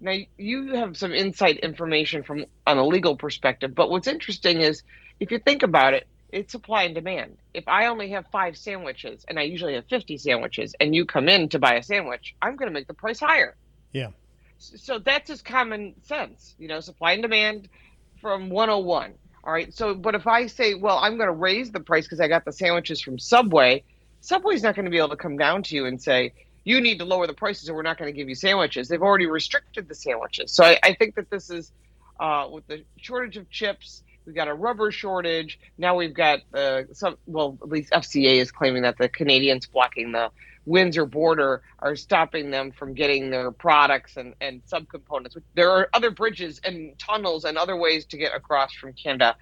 now 0.00 0.16
you 0.38 0.76
have 0.76 0.96
some 0.96 1.12
inside 1.12 1.58
information 1.58 2.22
from 2.22 2.46
on 2.66 2.78
a 2.78 2.86
legal 2.86 3.16
perspective, 3.16 3.74
but 3.74 3.90
what's 3.90 4.06
interesting 4.06 4.62
is 4.62 4.82
if 5.20 5.30
you 5.30 5.38
think 5.38 5.62
about 5.62 5.92
it, 5.92 6.06
it's 6.30 6.52
supply 6.52 6.84
and 6.84 6.94
demand. 6.94 7.36
If 7.52 7.68
I 7.68 7.88
only 7.88 8.08
have 8.12 8.24
five 8.32 8.56
sandwiches 8.56 9.26
and 9.28 9.38
I 9.38 9.42
usually 9.42 9.74
have 9.74 9.84
50 9.90 10.16
sandwiches 10.16 10.74
and 10.80 10.94
you 10.94 11.04
come 11.04 11.28
in 11.28 11.50
to 11.50 11.58
buy 11.58 11.74
a 11.74 11.82
sandwich, 11.82 12.34
I'm 12.40 12.56
going 12.56 12.70
to 12.70 12.74
make 12.74 12.86
the 12.86 12.94
price 12.94 13.20
higher. 13.20 13.56
Yeah. 13.92 14.08
So 14.56 14.98
that's 14.98 15.28
just 15.28 15.44
common 15.44 15.96
sense, 16.04 16.54
you 16.58 16.68
know, 16.68 16.80
supply 16.80 17.12
and 17.12 17.20
demand 17.20 17.68
from 18.22 18.48
101. 18.48 19.14
All 19.44 19.52
right. 19.52 19.72
So, 19.74 19.94
but 19.94 20.14
if 20.14 20.26
I 20.26 20.46
say, 20.46 20.74
well, 20.74 20.98
I'm 20.98 21.16
going 21.16 21.28
to 21.28 21.32
raise 21.32 21.70
the 21.70 21.80
price 21.80 22.04
because 22.04 22.20
I 22.20 22.28
got 22.28 22.44
the 22.44 22.52
sandwiches 22.52 23.00
from 23.00 23.18
Subway, 23.18 23.82
Subway's 24.20 24.62
not 24.62 24.74
going 24.74 24.84
to 24.84 24.90
be 24.90 24.98
able 24.98 25.08
to 25.10 25.16
come 25.16 25.38
down 25.38 25.62
to 25.64 25.74
you 25.74 25.86
and 25.86 26.00
say, 26.00 26.32
you 26.64 26.80
need 26.80 26.98
to 26.98 27.04
lower 27.04 27.26
the 27.26 27.34
prices 27.34 27.70
or 27.70 27.74
we're 27.74 27.82
not 27.82 27.98
going 27.98 28.12
to 28.12 28.16
give 28.16 28.28
you 28.28 28.34
sandwiches. 28.34 28.88
They've 28.88 29.00
already 29.00 29.26
restricted 29.26 29.88
the 29.88 29.94
sandwiches. 29.94 30.52
So 30.52 30.64
I, 30.64 30.78
I 30.82 30.94
think 30.94 31.14
that 31.14 31.30
this 31.30 31.48
is 31.48 31.72
uh, 32.18 32.48
with 32.50 32.66
the 32.66 32.84
shortage 32.96 33.38
of 33.38 33.48
chips, 33.50 34.02
we've 34.26 34.34
got 34.34 34.46
a 34.46 34.54
rubber 34.54 34.90
shortage. 34.92 35.58
Now 35.78 35.96
we've 35.96 36.12
got 36.12 36.40
uh, 36.52 36.82
some, 36.92 37.16
well, 37.26 37.58
at 37.62 37.68
least 37.70 37.92
FCA 37.92 38.36
is 38.36 38.52
claiming 38.52 38.82
that 38.82 38.98
the 38.98 39.08
Canadians 39.08 39.66
blocking 39.66 40.12
the 40.12 40.30
Windsor 40.70 41.04
border 41.04 41.62
are 41.80 41.96
stopping 41.96 42.52
them 42.52 42.70
from 42.70 42.94
getting 42.94 43.30
their 43.30 43.50
products 43.50 44.16
and, 44.16 44.34
and 44.40 44.62
subcomponents. 44.64 45.36
There 45.54 45.70
are 45.70 45.88
other 45.92 46.12
bridges 46.12 46.60
and 46.62 46.96
tunnels 46.96 47.44
and 47.44 47.58
other 47.58 47.76
ways 47.76 48.06
to 48.06 48.16
get 48.16 48.32
across 48.34 48.72
from 48.72 48.92
Canada. 48.92 49.36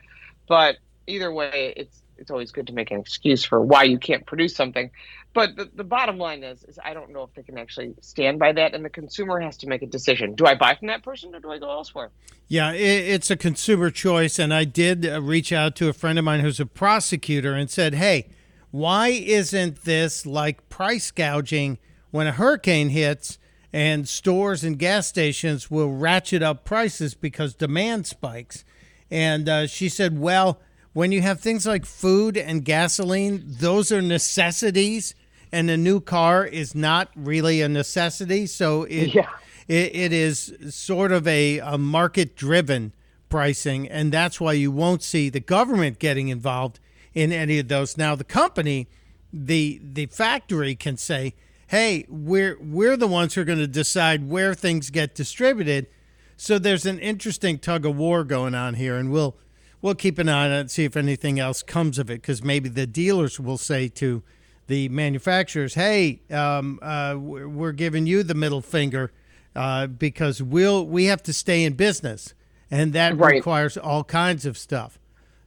But 0.49 0.77
either 1.07 1.31
way, 1.31 1.75
it's 1.77 2.03
it's 2.17 2.31
always 2.33 2.51
good 2.51 2.67
to 2.67 2.73
make 2.73 2.91
an 2.91 2.99
excuse 2.99 3.45
for 3.45 3.61
why 3.61 3.85
you 3.85 3.97
can't 3.97 4.27
produce 4.27 4.57
something. 4.57 4.91
But 5.35 5.55
the, 5.55 5.71
the 5.73 5.85
bottom 5.85 6.19
line 6.19 6.43
is, 6.43 6.65
is 6.65 6.79
I 6.85 6.93
don't 6.95 7.13
know 7.13 7.23
if 7.23 7.33
they 7.35 7.45
can 7.45 7.59
actually 7.59 7.95
stand 8.01 8.41
by 8.41 8.51
that, 8.53 8.75
and 8.75 8.85
the 8.85 8.91
consumer 8.91 9.39
has 9.39 9.59
to 9.59 9.69
make 9.69 9.83
a 9.83 9.87
decision: 9.87 10.35
do 10.35 10.47
I 10.47 10.55
buy 10.55 10.77
from 10.77 10.89
that 10.89 11.03
person 11.05 11.35
or 11.35 11.41
do 11.41 11.51
I 11.51 11.59
go 11.59 11.71
elsewhere? 11.71 12.11
Yeah, 12.49 12.73
it, 12.73 12.81
it's 12.81 13.31
a 13.31 13.37
consumer 13.37 13.91
choice, 13.91 14.39
and 14.39 14.53
I 14.55 14.65
did 14.65 15.07
uh, 15.07 15.21
reach 15.21 15.53
out 15.53 15.77
to 15.77 15.91
a 15.91 15.93
friend 15.93 16.19
of 16.19 16.25
mine 16.25 16.41
who's 16.41 16.59
a 16.59 16.67
prosecutor 16.67 17.53
and 17.53 17.71
said, 17.71 17.95
"Hey, 17.95 18.29
why 18.71 19.09
isn't 19.09 19.85
this 19.85 20.27
like 20.27 20.69
price 20.69 21.11
gouging 21.11 21.79
when 22.11 22.27
a 22.27 22.33
hurricane 22.33 22.91
hits?" 22.91 23.39
And 23.71 24.09
stores 24.09 24.65
and 24.65 24.79
gas 24.79 25.07
stations 25.07 25.71
will 25.71 25.93
ratchet 25.93 26.43
up 26.43 26.65
prices 26.65 27.15
because 27.15 27.55
demand 27.55 28.07
spikes. 28.07 28.65
And 29.11 29.49
uh, 29.49 29.67
she 29.67 29.89
said, 29.91 30.19
well, 30.19 30.59
when 30.93 31.13
you 31.13 31.21
have 31.23 31.41
things 31.41 31.67
like 31.67 31.85
food 31.87 32.37
and 32.37 32.65
gasoline, 32.65 33.45
those 33.47 33.93
are 33.93 34.03
necessities, 34.03 35.15
and 35.53 35.71
a 35.71 35.77
new 35.77 36.01
car 36.01 36.45
is 36.45 36.75
not 36.75 37.11
really 37.15 37.63
a 37.63 37.69
necessity. 37.69 38.47
So 38.47 38.85
it 38.85 39.15
yeah. 39.15 39.29
it, 39.69 39.95
it 39.95 40.13
is 40.13 40.55
sort 40.71 41.13
of 41.13 41.29
a, 41.29 41.59
a 41.59 41.79
market 41.79 42.37
driven 42.37 42.93
pricing, 43.29 43.89
and 43.89 44.11
that's 44.11 44.41
why 44.41 44.55
you 44.55 44.73
won't 44.73 45.03
see 45.03 45.29
the 45.29 45.41
government 45.41 45.99
getting 45.99 46.29
involved 46.29 46.81
in 47.19 47.33
any 47.33 47.59
of 47.59 47.67
those. 47.67 47.97
Now 47.97 48.15
the 48.15 48.23
company, 48.23 48.87
the 49.33 49.81
the 49.83 50.07
factory 50.07 50.77
can 50.77 50.97
say, 50.97 51.35
"Hey, 51.67 52.07
we're 52.09 52.57
we're 52.61 52.97
the 52.97 53.09
ones 53.09 53.35
who 53.35 53.41
are 53.41 53.45
going 53.45 53.59
to 53.59 53.67
decide 53.67 54.29
where 54.29 54.55
things 54.55 54.91
get 54.91 55.17
distributed." 55.17 55.89
So 56.37 56.59
there's 56.61 56.87
an 56.87 57.01
interesting 57.01 57.59
tug 57.59 57.85
of 57.85 57.97
war 57.97 58.23
going 58.23 58.55
on 58.55 58.75
here, 58.75 58.97
and 58.97 59.11
we'll 59.11 59.37
we'll 59.83 59.97
keep 59.97 60.19
an 60.19 60.29
eye 60.29 60.47
on 60.47 60.53
it 60.53 60.61
and 60.61 60.71
see 60.71 60.85
if 60.85 60.97
anything 60.97 61.41
else 61.41 61.63
comes 61.65 61.99
of 61.99 62.09
it 62.09 62.23
because 62.23 62.45
maybe 62.45 62.69
the 62.69 62.87
dealers 62.87 63.41
will 63.41 63.59
say 63.59 63.89
to 63.89 64.23
the 64.69 64.89
manufacturers, 64.91 65.75
"Hey, 65.75 66.21
um, 66.31 66.79
uh, 66.83 67.17
we're 67.19 67.73
giving 67.73 68.07
you 68.07 68.23
the 68.23 68.35
middle 68.35 68.61
finger 68.63 69.11
uh, 69.57 69.89
because 69.89 70.41
we'll 70.41 70.87
we 70.87 71.07
have 71.07 71.23
to 71.25 71.33
stay 71.33 71.65
in 71.65 71.73
business, 71.73 72.33
and 72.71 72.93
that 72.93 73.17
Right. 73.19 73.35
requires 73.35 73.77
all 73.77 74.05
kinds 74.05 74.47
of 74.47 74.57
stuff." 74.57 75.01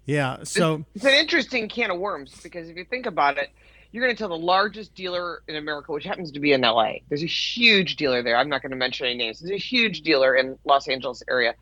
Yeah. 0.05 0.43
So 0.43 0.85
It's 0.95 1.05
an 1.05 1.13
interesting 1.13 1.69
can 1.69 1.91
of 1.91 1.99
worms 1.99 2.33
because 2.41 2.69
if 2.69 2.77
you 2.77 2.85
think 2.85 3.05
about 3.05 3.37
it, 3.37 3.49
you're 3.91 4.03
going 4.03 4.15
to 4.15 4.19
tell 4.19 4.29
the 4.29 4.37
largest 4.37 4.95
dealer 4.95 5.41
in 5.47 5.55
America, 5.55 5.91
which 5.91 6.05
happens 6.05 6.31
to 6.31 6.39
be 6.39 6.53
in 6.53 6.61
LA. 6.61 6.93
There's 7.09 7.23
a 7.23 7.27
huge 7.27 7.97
dealer 7.97 8.23
there. 8.23 8.37
I'm 8.37 8.49
not 8.49 8.61
going 8.61 8.71
to 8.71 8.77
mention 8.77 9.05
any 9.05 9.17
names. 9.17 9.39
There's 9.39 9.51
a 9.51 9.57
huge 9.57 10.01
dealer 10.01 10.35
in 10.35 10.57
Los 10.63 10.87
Angeles 10.87 11.21
area, 11.29 11.55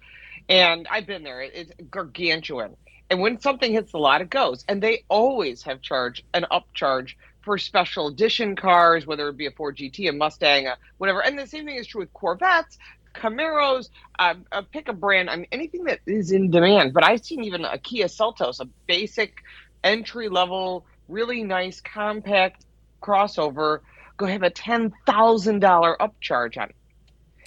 and 0.47 0.87
I've 0.89 1.07
been 1.07 1.23
there. 1.23 1.41
It's 1.41 1.71
gargantuan. 1.89 2.75
And 3.09 3.21
when 3.21 3.39
something 3.39 3.71
hits 3.71 3.91
the 3.91 3.97
lot, 3.97 4.21
it 4.21 4.29
goes. 4.29 4.63
And 4.67 4.83
they 4.83 5.03
always 5.09 5.63
have 5.63 5.81
charged 5.81 6.23
an 6.35 6.45
upcharge 6.51 7.15
for 7.41 7.57
special 7.57 8.07
edition 8.07 8.55
cars, 8.55 9.07
whether 9.07 9.27
it 9.29 9.37
be 9.37 9.47
a 9.47 9.51
Ford 9.51 9.77
GT, 9.77 10.09
a 10.09 10.11
Mustang, 10.11 10.67
a 10.67 10.77
whatever. 10.99 11.23
And 11.23 11.39
the 11.39 11.47
same 11.47 11.65
thing 11.65 11.77
is 11.77 11.87
true 11.87 12.01
with 12.01 12.13
Corvettes, 12.13 12.77
Camaros. 13.13 13.89
Uh, 14.17 14.35
uh, 14.51 14.61
pick 14.61 14.87
a 14.87 14.93
brand. 14.93 15.29
I 15.29 15.35
mean, 15.37 15.47
anything 15.51 15.85
that 15.85 15.99
is 16.05 16.31
in 16.31 16.51
demand. 16.51 16.93
But 16.93 17.03
I've 17.03 17.23
seen 17.23 17.43
even 17.43 17.65
a 17.65 17.77
Kia 17.77 18.05
Seltos, 18.05 18.59
a 18.59 18.67
basic 18.87 19.37
entry 19.83 20.29
level, 20.29 20.85
really 21.07 21.43
nice 21.43 21.81
compact 21.81 22.65
crossover, 23.01 23.79
go 24.17 24.25
have 24.25 24.43
a 24.43 24.49
ten 24.49 24.93
thousand 25.05 25.59
dollar 25.59 25.95
upcharge 25.99 26.57
on 26.57 26.69
it. 26.69 26.75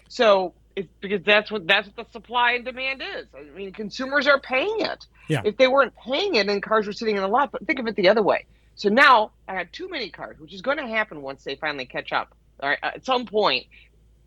So 0.08 0.54
it's 0.76 0.88
because 1.00 1.22
that's 1.24 1.50
what 1.50 1.66
that's 1.66 1.86
what 1.86 1.96
the 1.96 2.12
supply 2.12 2.52
and 2.52 2.64
demand 2.64 3.02
is. 3.02 3.26
I 3.34 3.42
mean, 3.56 3.72
consumers 3.72 4.26
are 4.26 4.40
paying 4.40 4.76
it. 4.80 5.06
Yeah. 5.28 5.42
If 5.44 5.56
they 5.56 5.68
weren't 5.68 5.94
paying 5.96 6.34
it, 6.34 6.48
and 6.48 6.62
cars 6.62 6.86
were 6.86 6.92
sitting 6.92 7.16
in 7.16 7.22
the 7.22 7.28
lot, 7.28 7.52
but 7.52 7.66
think 7.66 7.78
of 7.78 7.86
it 7.86 7.96
the 7.96 8.08
other 8.08 8.22
way. 8.22 8.46
So 8.74 8.88
now 8.88 9.32
I 9.46 9.54
have 9.54 9.70
too 9.70 9.88
many 9.88 10.10
cars, 10.10 10.38
which 10.38 10.52
is 10.52 10.62
going 10.62 10.78
to 10.78 10.86
happen 10.86 11.22
once 11.22 11.44
they 11.44 11.56
finally 11.56 11.86
catch 11.86 12.12
up. 12.12 12.34
All 12.60 12.68
right, 12.68 12.78
at 12.82 13.04
some 13.04 13.26
point, 13.26 13.66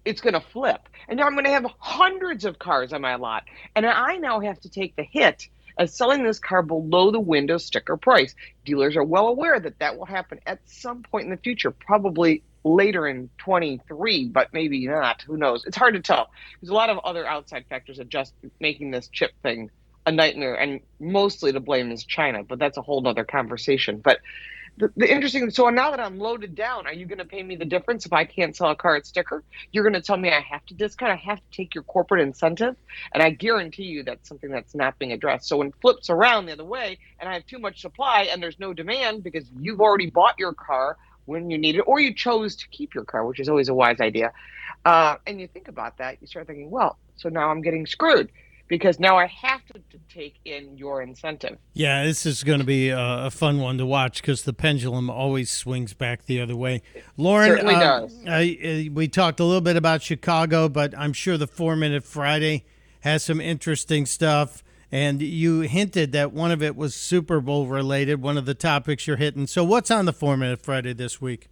it's 0.06 0.22
going 0.22 0.34
to 0.34 0.39
flip, 0.41 0.88
and 1.08 1.18
now 1.18 1.26
I'm 1.26 1.34
going 1.34 1.46
to 1.46 1.52
have 1.52 1.65
hundreds 1.80 2.46
of 2.46 2.60
cars 2.60 2.94
on 2.94 3.02
my 3.02 3.15
lot, 3.15 3.44
and 3.76 3.86
I 3.86 4.18
now 4.18 4.39
have 4.39 4.60
to 4.62 4.70
take 4.70 4.96
the 4.96 5.04
hit 5.04 5.48
of 5.78 5.89
selling 5.89 6.24
this 6.24 6.39
car 6.39 6.62
below 6.62 7.12
the 7.12 7.20
window 7.20 7.58
sticker 7.58 7.98
price. 7.98 8.34
Dealers 8.63 8.96
are 8.96 9.04
well 9.04 9.28
aware 9.28 9.60
that 9.60 9.80
that 9.80 9.98
will 9.98 10.06
happen 10.06 10.39
at 10.46 10.60
some 10.65 11.04
point 11.04 11.26
in 11.26 11.32
the 11.32 11.38
future, 11.38 11.72
probably 11.72 12.44
later 12.63 13.08
in 13.08 13.30
23, 13.39 14.30
but 14.30 14.54
maybe 14.54 14.88
not. 14.88 15.22
Who 15.24 15.38
knows? 15.38 15.65
It's 15.65 15.78
hard 15.78 15.96
to 15.96 16.00
tell. 16.00 16.30
There's 16.62 16.70
a 16.70 16.74
lot 16.74 16.89
of 16.89 17.00
other 17.00 17.26
outside 17.26 17.65
factors 17.70 17.98
that 17.98 18.10
just 18.10 18.34
making 18.60 18.91
this 18.91 19.08
chip 19.08 19.32
thing 19.44 19.70
a 20.06 20.12
nightmare, 20.12 20.56
and 20.56 20.82
mostly 21.00 21.52
to 21.52 21.60
blame 21.60 21.91
is 21.91 22.04
China, 22.04 22.44
but 22.44 22.60
that's 22.60 22.78
a 22.78 22.82
whole 22.82 23.02
nother 23.02 23.24
conversation. 23.24 23.98
But 23.98 24.20
the, 24.78 24.92
the 24.98 25.12
interesting 25.12 25.50
so 25.50 25.70
now 25.70 25.92
that 25.92 26.00
I'm 26.00 26.20
loaded 26.20 26.56
down, 26.56 26.86
are 26.86 26.94
you 26.94 27.06
going 27.06 27.20
to 27.20 27.26
pay 27.26 27.42
me 27.44 27.56
the 27.56 27.66
difference 27.66 28.06
if 28.06 28.14
I 28.14 28.26
can't 28.26 28.56
sell 28.56 28.70
a 28.72 28.76
car 28.76 28.96
at 28.96 29.06
sticker? 29.06 29.44
You're 29.72 29.84
going 29.84 29.94
to 29.94 30.02
tell 30.02 30.18
me 30.18 30.30
I 30.30 30.42
have 30.42 30.66
to 30.68 30.74
discount, 30.74 31.12
I 31.12 31.16
have 31.16 31.38
to 31.38 31.58
take 31.58 31.74
your 31.74 31.84
corporate 31.84 32.22
incentive, 32.22 32.76
and 33.14 33.24
I 33.24 33.30
guarantee 33.30 33.84
you 33.84 34.04
that's 34.04 34.28
something 34.28 34.50
that's 34.50 34.76
not 34.76 35.00
being 35.00 35.14
addressed. 35.14 35.48
So 35.48 35.58
when 35.58 35.68
it 35.68 35.76
flips 35.82 36.10
around 36.10 36.48
the 36.48 36.54
other 36.54 36.66
way, 36.66 36.98
and 37.20 37.30
I 37.30 37.34
have 37.34 37.46
too 37.46 37.60
much 37.60 37.82
supply 37.82 38.28
and 38.32 38.44
there's 38.44 38.60
no 38.60 38.74
demand 38.74 39.24
because 39.24 39.46
you've 39.60 39.82
already 39.82 40.10
bought 40.10 40.36
your 40.38 40.54
car 40.54 40.98
when 41.26 41.50
you 41.50 41.58
need 41.58 41.76
it, 41.76 41.82
or 41.82 42.00
you 42.00 42.14
chose 42.14 42.56
to 42.58 42.68
keep 42.70 42.94
your 42.94 43.04
car, 43.06 43.26
which 43.26 43.40
is 43.40 43.50
always 43.50 43.70
a 43.70 43.74
wise 43.74 44.00
idea. 44.00 44.32
Uh, 44.84 45.16
and 45.26 45.42
you 45.42 45.48
think 45.48 45.68
about 45.68 45.98
that, 45.98 46.18
you 46.22 46.28
start 46.28 46.46
thinking, 46.46 46.70
well, 46.70 46.98
so 47.16 47.30
now 47.30 47.50
I'm 47.50 47.62
getting 47.62 47.86
screwed 47.88 48.30
because 48.67 48.99
now 48.99 49.17
I 49.17 49.28
have 49.28 49.65
to, 49.67 49.73
to 49.73 49.99
take 50.10 50.39
in 50.45 50.78
your 50.78 51.01
incentive. 51.01 51.58
Yeah, 51.73 52.04
this 52.04 52.25
is 52.25 52.43
going 52.43 52.60
to 52.60 52.65
be 52.65 52.89
a, 52.89 53.25
a 53.25 53.32
fun 53.32 53.60
one 53.60 53.78
to 53.78 53.86
watch 53.86 54.21
because 54.21 54.43
the 54.43 54.54
pendulum 54.54 55.10
always 55.10 55.51
swings 55.51 55.93
back 55.93 56.25
the 56.25 56.41
other 56.41 56.56
way. 56.56 56.82
Lauren, 57.17 57.67
uh, 57.67 57.80
does. 57.80 58.15
I- 58.28 58.88
uh, 58.89 58.93
we 58.93 59.08
talked 59.08 59.39
a 59.39 59.43
little 59.43 59.62
bit 59.62 59.75
about 59.75 60.01
Chicago, 60.01 60.69
but 60.69 60.97
I'm 60.97 61.13
sure 61.13 61.38
the 61.38 61.47
Four 61.47 61.75
Minute 61.75 62.04
Friday 62.04 62.65
has 63.01 63.23
some 63.23 63.39
interesting 63.39 64.06
stuff. 64.06 64.63
And 64.91 65.21
you 65.21 65.62
hinted 65.62 66.12
that 66.13 66.32
one 66.32 66.51
of 66.51 66.62
it 66.63 66.75
was 66.75 66.95
Super 66.95 67.41
Bowl 67.41 67.65
related, 67.67 68.21
one 68.21 68.38
of 68.38 68.45
the 68.45 68.54
topics 68.54 69.08
you're 69.08 69.17
hitting. 69.17 69.47
So, 69.47 69.63
what's 69.63 69.91
on 69.91 70.06
the 70.06 70.13
Four 70.13 70.38
Minute 70.38 70.62
Friday 70.62 70.93
this 70.93 71.19
week? 71.19 71.49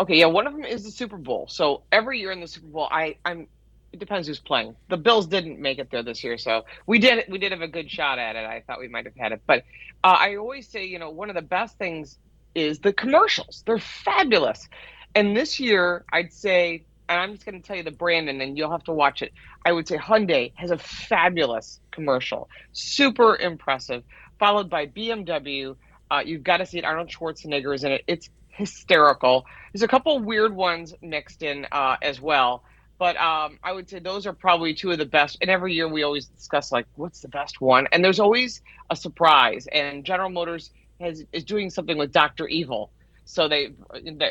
Okay, 0.00 0.16
yeah, 0.18 0.26
one 0.26 0.46
of 0.46 0.54
them 0.54 0.64
is 0.64 0.82
the 0.82 0.90
Super 0.90 1.16
Bowl. 1.16 1.46
So 1.48 1.82
every 1.92 2.18
year 2.18 2.32
in 2.32 2.40
the 2.40 2.48
Super 2.48 2.66
Bowl, 2.66 2.88
I, 2.90 3.16
I'm. 3.24 3.46
It 3.94 4.00
depends 4.00 4.26
who's 4.26 4.40
playing. 4.40 4.74
The 4.88 4.96
Bills 4.96 5.28
didn't 5.28 5.60
make 5.60 5.78
it 5.78 5.88
there 5.92 6.02
this 6.02 6.24
year, 6.24 6.36
so 6.36 6.64
we 6.84 6.98
did. 6.98 7.26
We 7.28 7.38
did 7.38 7.52
have 7.52 7.60
a 7.60 7.68
good 7.68 7.88
shot 7.88 8.18
at 8.18 8.34
it. 8.34 8.44
I 8.44 8.60
thought 8.66 8.80
we 8.80 8.88
might 8.88 9.04
have 9.04 9.14
had 9.14 9.30
it, 9.30 9.42
but 9.46 9.62
uh, 10.02 10.16
I 10.18 10.34
always 10.34 10.66
say, 10.66 10.84
you 10.84 10.98
know, 10.98 11.10
one 11.10 11.30
of 11.30 11.36
the 11.36 11.42
best 11.42 11.78
things 11.78 12.18
is 12.56 12.80
the 12.80 12.92
commercials. 12.92 13.62
They're 13.64 13.78
fabulous, 13.78 14.68
and 15.14 15.36
this 15.36 15.60
year 15.60 16.04
I'd 16.12 16.32
say, 16.32 16.86
and 17.08 17.20
I'm 17.20 17.34
just 17.34 17.46
going 17.46 17.62
to 17.62 17.64
tell 17.64 17.76
you 17.76 17.84
the 17.84 17.92
brand, 17.92 18.28
and 18.28 18.40
then 18.40 18.56
you'll 18.56 18.72
have 18.72 18.82
to 18.84 18.92
watch 18.92 19.22
it. 19.22 19.32
I 19.64 19.70
would 19.70 19.86
say 19.86 19.96
Hyundai 19.96 20.50
has 20.56 20.72
a 20.72 20.78
fabulous 20.78 21.78
commercial, 21.92 22.48
super 22.72 23.36
impressive, 23.36 24.02
followed 24.40 24.68
by 24.68 24.86
BMW. 24.88 25.76
Uh, 26.10 26.22
you've 26.26 26.42
got 26.42 26.56
to 26.56 26.66
see 26.66 26.78
it. 26.78 26.84
Arnold 26.84 27.10
Schwarzenegger 27.10 27.72
is 27.72 27.84
in 27.84 27.92
it. 27.92 28.02
It's 28.08 28.28
hysterical. 28.48 29.46
There's 29.72 29.84
a 29.84 29.88
couple 29.88 30.18
weird 30.18 30.52
ones 30.52 30.94
mixed 31.00 31.44
in 31.44 31.68
uh, 31.70 31.96
as 32.02 32.20
well. 32.20 32.64
But 32.98 33.16
um, 33.16 33.58
I 33.62 33.72
would 33.72 33.88
say 33.88 33.98
those 33.98 34.26
are 34.26 34.32
probably 34.32 34.74
two 34.74 34.90
of 34.90 34.98
the 34.98 35.06
best. 35.06 35.38
And 35.40 35.50
every 35.50 35.74
year 35.74 35.88
we 35.88 36.02
always 36.04 36.26
discuss 36.26 36.70
like 36.70 36.86
what's 36.94 37.20
the 37.20 37.28
best 37.28 37.60
one, 37.60 37.88
and 37.92 38.04
there's 38.04 38.20
always 38.20 38.62
a 38.90 38.96
surprise. 38.96 39.66
And 39.72 40.04
General 40.04 40.30
Motors 40.30 40.70
has 41.00 41.24
is 41.32 41.44
doing 41.44 41.70
something 41.70 41.98
with 41.98 42.12
Doctor 42.12 42.46
Evil, 42.46 42.90
so 43.24 43.48
they, 43.48 43.70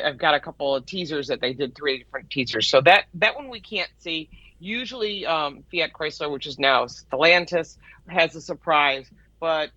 I've 0.04 0.18
got 0.18 0.34
a 0.34 0.40
couple 0.40 0.74
of 0.74 0.86
teasers 0.86 1.28
that 1.28 1.40
they 1.40 1.52
did 1.52 1.74
three 1.74 1.98
different 1.98 2.30
teasers. 2.30 2.68
So 2.68 2.80
that 2.82 3.04
that 3.14 3.36
one 3.36 3.48
we 3.50 3.60
can't 3.60 3.90
see. 3.98 4.30
Usually 4.60 5.26
um, 5.26 5.64
Fiat 5.70 5.92
Chrysler, 5.92 6.30
which 6.30 6.46
is 6.46 6.58
now 6.58 6.86
Stellantis, 6.86 7.76
has 8.08 8.34
a 8.34 8.40
surprise, 8.40 9.10
but 9.40 9.70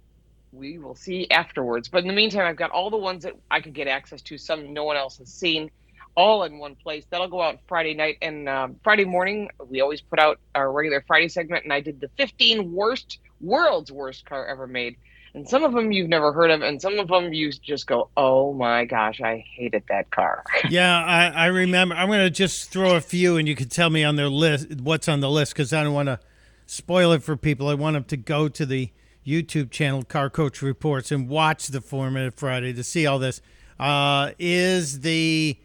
we 0.54 0.78
will 0.78 0.96
see 0.96 1.28
afterwards. 1.30 1.90
But 1.90 2.04
in 2.04 2.08
the 2.08 2.14
meantime, 2.14 2.46
I've 2.46 2.56
got 2.56 2.72
all 2.72 2.90
the 2.90 2.98
ones 2.98 3.24
that 3.24 3.34
I 3.52 3.60
could 3.60 3.74
get 3.74 3.88
access 3.88 4.22
to, 4.24 4.38
some 4.38 4.74
no 4.74 4.86
one 4.86 4.96
else 4.96 5.18
has 5.18 5.34
seen 5.34 5.72
all 6.18 6.44
in 6.44 6.58
one 6.58 6.76
place. 6.76 7.06
That'll 7.10 7.30
go 7.30 7.42
out 7.42 7.60
Friday 7.68 7.94
night 7.94 8.18
and 8.22 8.50
um, 8.50 8.76
Friday 8.84 9.06
morning. 9.06 9.50
We 9.70 9.80
always 9.80 10.02
put 10.02 10.20
out 10.20 10.40
our 10.56 10.70
regular 10.72 11.04
Friday 11.08 11.30
segment, 11.30 11.64
and 11.64 11.72
I 11.72 11.80
did 11.80 12.02
the 12.02 12.10
15 12.18 12.74
worst 12.74 13.20
world's 13.40 13.92
worst 13.92 14.26
car 14.26 14.46
ever 14.48 14.66
made. 14.68 14.98
And 15.36 15.48
some 15.48 15.64
of 15.64 15.74
them 15.74 15.92
you've 15.92 16.10
never 16.10 16.34
heard 16.34 16.50
of, 16.50 16.64
and 16.64 16.82
some 16.82 16.98
of 16.98 17.10
them 17.10 17.32
you 17.32 17.52
just 17.52 17.86
go, 17.86 18.10
"Oh 18.18 18.54
my 18.54 18.86
gosh, 18.86 19.22
I 19.22 19.46
hated 19.56 19.84
that 19.90 20.10
car." 20.10 20.44
Yeah, 20.70 21.04
I, 21.04 21.28
I 21.28 21.46
remember. 21.48 21.94
I'm 21.94 22.08
going 22.08 22.22
to 22.22 22.32
just 22.32 22.72
throw 22.72 22.96
a 22.96 23.02
few, 23.02 23.38
and 23.38 23.48
you 23.48 23.56
can 23.56 23.70
tell 23.70 23.92
me 23.92 24.04
on 24.04 24.16
their 24.16 24.30
list 24.30 24.82
what's 24.82 25.08
on 25.08 25.20
the 25.20 25.30
list 25.30 25.54
because 25.54 25.72
I 25.72 25.84
don't 25.84 25.94
want 25.94 26.08
to 26.08 26.20
spoil 26.66 27.12
it 27.12 27.22
for 27.22 27.38
people. 27.38 27.70
I 27.70 27.76
want 27.76 27.94
them 27.94 28.06
to 28.06 28.18
go 28.18 28.48
to 28.48 28.66
the 28.66 28.90
YouTube 29.26 29.70
channel 29.70 30.04
Car 30.04 30.32
Coach 30.32 30.64
Reports 30.64 31.12
and 31.12 31.30
watch 31.30 31.68
the 31.68 31.82
format 31.82 32.34
Friday 32.36 32.74
to 32.74 32.84
see 32.84 33.06
all 33.06 33.20
this. 33.20 33.40
Uh, 33.80 34.32
is 34.40 35.02
the 35.02 35.60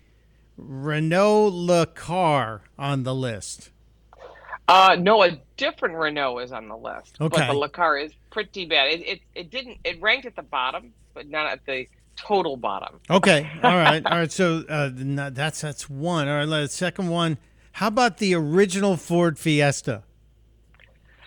Renault 0.66 1.50
Le 1.52 1.86
Car 1.86 2.62
on 2.78 3.02
the 3.02 3.14
list? 3.14 3.70
Uh, 4.68 4.96
no, 4.98 5.22
a 5.22 5.38
different 5.56 5.96
Renault 5.96 6.38
is 6.38 6.52
on 6.52 6.68
the 6.68 6.76
list. 6.76 7.16
Okay. 7.20 7.38
But 7.38 7.46
the 7.48 7.58
Le 7.58 7.68
Car 7.68 7.98
is 7.98 8.12
pretty 8.30 8.64
bad. 8.64 8.92
It, 8.92 9.00
it, 9.06 9.20
it 9.34 9.50
didn't, 9.50 9.78
it 9.84 10.00
ranked 10.00 10.26
at 10.26 10.36
the 10.36 10.42
bottom, 10.42 10.92
but 11.14 11.28
not 11.28 11.46
at 11.46 11.64
the 11.66 11.86
total 12.16 12.56
bottom. 12.56 13.00
Okay. 13.10 13.50
All 13.62 13.76
right. 13.76 14.04
All 14.04 14.18
right. 14.18 14.32
So 14.32 14.64
uh, 14.68 14.90
that's 14.94 15.60
that's 15.60 15.90
one. 15.90 16.28
All 16.28 16.46
right. 16.46 16.70
Second 16.70 17.08
one. 17.08 17.38
How 17.72 17.88
about 17.88 18.18
the 18.18 18.34
original 18.34 18.96
Ford 18.96 19.38
Fiesta? 19.38 20.02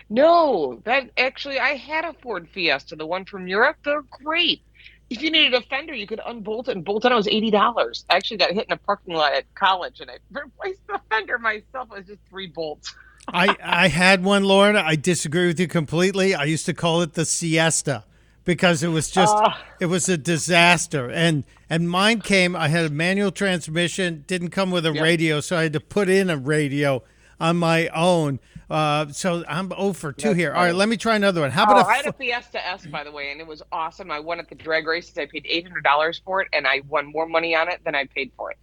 No, 0.09 0.81
that 0.85 1.09
actually, 1.17 1.59
I 1.59 1.69
had 1.69 2.05
a 2.05 2.13
Ford 2.13 2.47
Fiesta, 2.53 2.95
the 2.95 3.07
one 3.07 3.25
from 3.25 3.47
Europe. 3.47 3.77
They're 3.83 4.03
great. 4.23 4.61
If 5.09 5.21
you 5.21 5.29
needed 5.31 5.53
a 5.53 5.61
fender, 5.61 5.93
you 5.93 6.07
could 6.07 6.19
unbolt 6.25 6.67
it 6.67 6.75
and 6.75 6.83
bolt 6.83 7.05
it. 7.05 7.11
It 7.11 7.15
was 7.15 7.27
eighty 7.27 7.51
dollars. 7.51 8.05
I 8.09 8.15
actually 8.15 8.37
got 8.37 8.51
hit 8.51 8.65
in 8.67 8.73
a 8.73 8.77
parking 8.77 9.13
lot 9.15 9.33
at 9.33 9.45
college, 9.55 9.99
and 10.01 10.09
I 10.09 10.17
replaced 10.31 10.85
the 10.87 10.99
fender 11.09 11.37
myself. 11.37 11.89
It 11.91 11.97
was 11.97 12.05
just 12.07 12.19
three 12.29 12.47
bolts. 12.47 12.93
I 13.27 13.55
I 13.63 13.87
had 13.87 14.23
one, 14.23 14.43
Lauren. 14.43 14.75
I 14.75 14.95
disagree 14.95 15.47
with 15.47 15.59
you 15.59 15.67
completely. 15.67 16.33
I 16.35 16.43
used 16.45 16.65
to 16.67 16.73
call 16.73 17.01
it 17.01 17.13
the 17.13 17.25
siesta 17.25 18.03
because 18.45 18.83
it 18.83 18.89
was 18.89 19.09
just 19.09 19.35
Uh. 19.35 19.53
it 19.79 19.87
was 19.87 20.09
a 20.09 20.17
disaster. 20.17 21.09
And 21.09 21.43
and 21.69 21.89
mine 21.89 22.21
came. 22.21 22.55
I 22.55 22.67
had 22.67 22.85
a 22.85 22.89
manual 22.89 23.31
transmission. 23.31 24.23
Didn't 24.27 24.49
come 24.49 24.69
with 24.71 24.85
a 24.85 24.91
radio, 24.93 25.39
so 25.39 25.57
I 25.57 25.63
had 25.63 25.73
to 25.73 25.79
put 25.79 26.09
in 26.09 26.29
a 26.29 26.37
radio 26.37 27.03
on 27.39 27.57
my 27.57 27.87
own. 27.89 28.39
Uh, 28.69 29.07
so 29.09 29.43
I'm 29.47 29.69
0 29.69 29.93
for 29.93 30.11
2 30.11 30.33
here. 30.33 30.51
All 30.51 30.63
right, 30.63 30.73
let 30.73 30.89
me 30.89 30.97
try 30.97 31.15
another 31.15 31.41
one. 31.41 31.51
How 31.51 31.65
Oh, 31.67 31.71
about 31.71 31.87
I 31.87 31.93
a 31.93 31.95
had 31.97 32.05
a 32.07 32.13
Fiesta 32.13 32.65
S, 32.67 32.81
to 32.81 32.87
S, 32.87 32.91
by 32.91 33.03
the 33.03 33.11
way, 33.11 33.31
and 33.31 33.39
it 33.39 33.45
was 33.45 33.61
awesome. 33.71 34.09
I 34.09 34.19
won 34.19 34.39
at 34.39 34.49
the 34.49 34.55
drag 34.55 34.87
races. 34.87 35.17
I 35.17 35.27
paid 35.27 35.45
eight 35.47 35.67
hundred 35.67 35.83
dollars 35.83 36.21
for 36.25 36.41
it, 36.41 36.47
and 36.51 36.65
I 36.65 36.81
won 36.89 37.11
more 37.11 37.27
money 37.27 37.55
on 37.55 37.69
it 37.69 37.81
than 37.83 37.93
I 37.93 38.05
paid 38.05 38.31
for 38.35 38.51
it. 38.51 38.57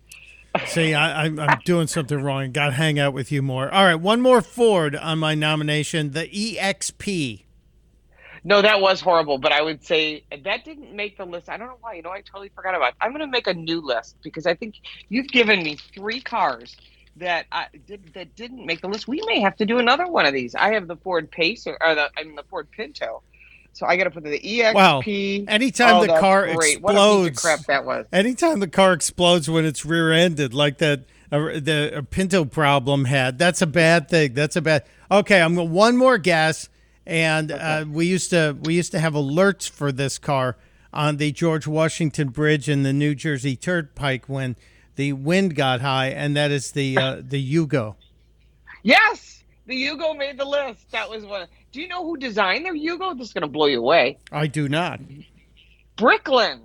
See, 0.67 0.93
I, 0.93 1.25
I'm, 1.25 1.39
I'm 1.39 1.61
doing 1.65 1.87
something 1.87 2.21
wrong. 2.21 2.51
Got 2.53 2.67
to 2.67 2.73
hang 2.73 2.99
out 2.99 3.15
with 3.15 3.31
you 3.33 3.43
more. 3.43 3.73
All 3.73 3.85
right, 3.85 3.95
one 3.95 4.21
more 4.21 4.43
Ford 4.43 4.95
on 4.97 5.19
my 5.19 5.35
nomination, 5.35 6.11
the 6.11 6.27
EXP. 6.29 7.45
No, 8.45 8.61
that 8.61 8.81
was 8.81 9.01
horrible, 9.01 9.39
but 9.39 9.53
I 9.53 9.63
would 9.63 9.85
say 9.85 10.25
that 10.43 10.65
didn't 10.65 10.93
make 10.95 11.17
the 11.17 11.25
list. 11.25 11.49
I 11.49 11.57
don't 11.57 11.69
know 11.69 11.79
why. 11.81 11.95
You 11.95 12.03
know, 12.03 12.11
I 12.11 12.23
totally 12.23 12.51
forgot 12.55 12.75
about. 12.75 12.89
It. 12.89 12.95
I'm 13.01 13.13
going 13.13 13.21
to 13.21 13.29
make 13.29 13.47
a 13.47 13.55
new 13.55 13.81
list 13.81 14.17
because 14.23 14.47
I 14.47 14.55
think 14.55 14.75
you've 15.09 15.29
given 15.29 15.63
me 15.63 15.77
three 15.95 16.21
cars 16.21 16.77
that 17.17 17.47
I 17.53 17.67
did 17.87 18.13
that 18.15 18.35
didn't 18.37 18.65
make 18.65 18.81
the 18.81 18.89
list. 18.89 19.07
We 19.07 19.23
may 19.27 19.41
have 19.41 19.57
to 19.57 19.67
do 19.67 19.79
another 19.79 20.07
one 20.07 20.27
of 20.27 20.33
these. 20.33 20.55
I 20.55 20.75
have 20.75 20.89
the 20.89 20.97
Ford 20.97 21.31
Pacer 21.31 21.77
or 21.81 21.95
the 21.95 22.11
I 22.17 22.25
mean 22.25 22.37
the 22.37 22.45
Ford 22.45 22.69
Pinto. 22.71 23.23
So 23.75 23.87
I 23.87 23.97
got 23.97 24.05
to 24.05 24.11
put 24.11 24.25
the 24.25 24.39
EXP. 24.39 24.75
Wow. 24.75 25.01
Anytime 25.01 25.97
Oh, 25.97 26.01
the 26.07 26.19
car 26.21 26.55
great. 26.55 26.83
What 26.83 26.95
a 26.95 26.99
piece 26.99 27.01
of 27.01 27.27
explodes, 27.27 27.41
crap 27.41 27.61
that 27.67 27.85
was. 27.87 28.07
Anytime 28.13 28.61
the 28.61 28.69
car 28.69 28.93
explodes 28.93 29.49
when 29.49 29.65
it's 29.65 29.87
rear-ended, 29.87 30.53
like 30.53 30.77
that 30.79 31.01
uh, 31.31 31.59
the 31.59 31.93
uh, 31.97 32.03
Pinto 32.11 32.45
problem 32.45 33.07
had, 33.07 33.39
that's 33.39 33.63
a 33.63 33.67
bad 33.67 34.11
thing. 34.11 34.35
That's 34.35 34.57
a 34.57 34.61
bad. 34.61 34.85
Okay, 35.11 35.41
I'm 35.41 35.55
going 35.55 35.71
one 35.71 35.97
more 35.97 36.19
guess, 36.19 36.69
and 37.07 37.51
uh, 37.51 37.87
we 37.89 38.07
used 38.07 38.31
to 38.31 38.59
we 38.63 38.75
used 38.75 38.93
to 38.93 38.99
have 38.99 39.15
alerts 39.15 39.69
for 39.69 39.91
this 39.91 40.19
car 40.19 40.59
on 40.93 41.17
the 41.17 41.33
George 41.33 41.67
Washington 41.67 42.29
Bridge 42.29 42.69
and 42.69 42.85
the 42.85 42.93
New 42.93 43.15
Jersey 43.15 43.57
Turnpike 43.57 44.29
when 44.29 44.57
the 44.97 45.13
wind 45.13 45.55
got 45.55 45.81
high, 45.81 46.09
and 46.09 46.37
that 46.37 46.51
is 46.51 46.73
the 46.73 46.99
uh, 46.99 47.17
the 47.23 47.43
Yugo. 47.43 47.95
Yes, 48.83 49.45
the 49.67 49.75
Yugo 49.75 50.17
made 50.17 50.39
the 50.39 50.45
list. 50.45 50.91
That 50.91 51.09
was 51.09 51.25
one. 51.25 51.47
Do 51.71 51.81
you 51.81 51.89
know 51.89 52.05
who 52.05 52.17
designed 52.17 52.65
their 52.65 52.75
Yugo? 52.75 53.17
This 53.17 53.29
is 53.29 53.33
going 53.33 53.43
to 53.43 53.49
blow 53.49 53.67
you 53.67 53.79
away. 53.79 54.19
I 54.31 54.47
do 54.47 54.69
not. 54.69 55.01
Bricklin. 55.97 56.61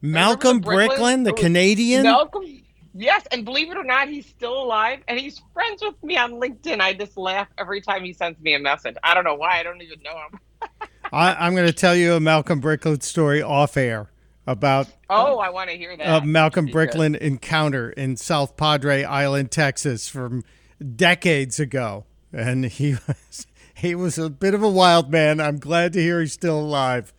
Malcolm 0.00 0.60
Bricklin, 0.60 1.24
the 1.24 1.32
Canadian. 1.32 2.04
Malcolm. 2.04 2.62
Yes, 2.94 3.24
and 3.30 3.44
believe 3.44 3.70
it 3.70 3.76
or 3.76 3.84
not, 3.84 4.08
he's 4.08 4.26
still 4.26 4.60
alive, 4.60 5.00
and 5.06 5.20
he's 5.20 5.40
friends 5.54 5.82
with 5.82 6.02
me 6.02 6.16
on 6.16 6.32
LinkedIn. 6.32 6.80
I 6.80 6.94
just 6.94 7.16
laugh 7.16 7.46
every 7.56 7.80
time 7.80 8.02
he 8.02 8.12
sends 8.12 8.40
me 8.40 8.54
a 8.54 8.58
message. 8.58 8.96
I 9.04 9.14
don't 9.14 9.24
know 9.24 9.36
why. 9.36 9.60
I 9.60 9.62
don't 9.62 9.80
even 9.80 10.02
know 10.02 10.16
him. 10.16 10.40
I, 11.12 11.34
I'm 11.34 11.54
going 11.54 11.66
to 11.66 11.72
tell 11.72 11.94
you 11.94 12.14
a 12.14 12.20
Malcolm 12.20 12.60
Bricklin 12.60 13.00
story 13.00 13.40
off 13.40 13.76
air 13.76 14.10
about 14.48 14.88
Oh, 15.10 15.38
I 15.38 15.50
want 15.50 15.68
to 15.70 15.76
hear 15.76 15.94
that. 15.96 16.22
a 16.22 16.26
Malcolm. 16.26 16.66
Bricklin 16.66 17.14
encounter 17.14 17.90
in 17.90 18.16
South 18.16 18.56
Padre 18.56 19.04
Island, 19.04 19.50
Texas, 19.50 20.08
from 20.08 20.42
decades 20.96 21.60
ago, 21.60 22.04
and 22.32 22.64
he 22.64 22.92
was 23.06 23.46
he 23.74 23.94
was 23.94 24.18
a 24.18 24.30
bit 24.30 24.54
of 24.54 24.62
a 24.62 24.68
wild 24.68 25.10
man. 25.10 25.38
I'm 25.40 25.58
glad 25.58 25.92
to 25.92 26.00
hear 26.00 26.20
he's 26.20 26.32
still 26.32 26.58
alive. 26.58 27.12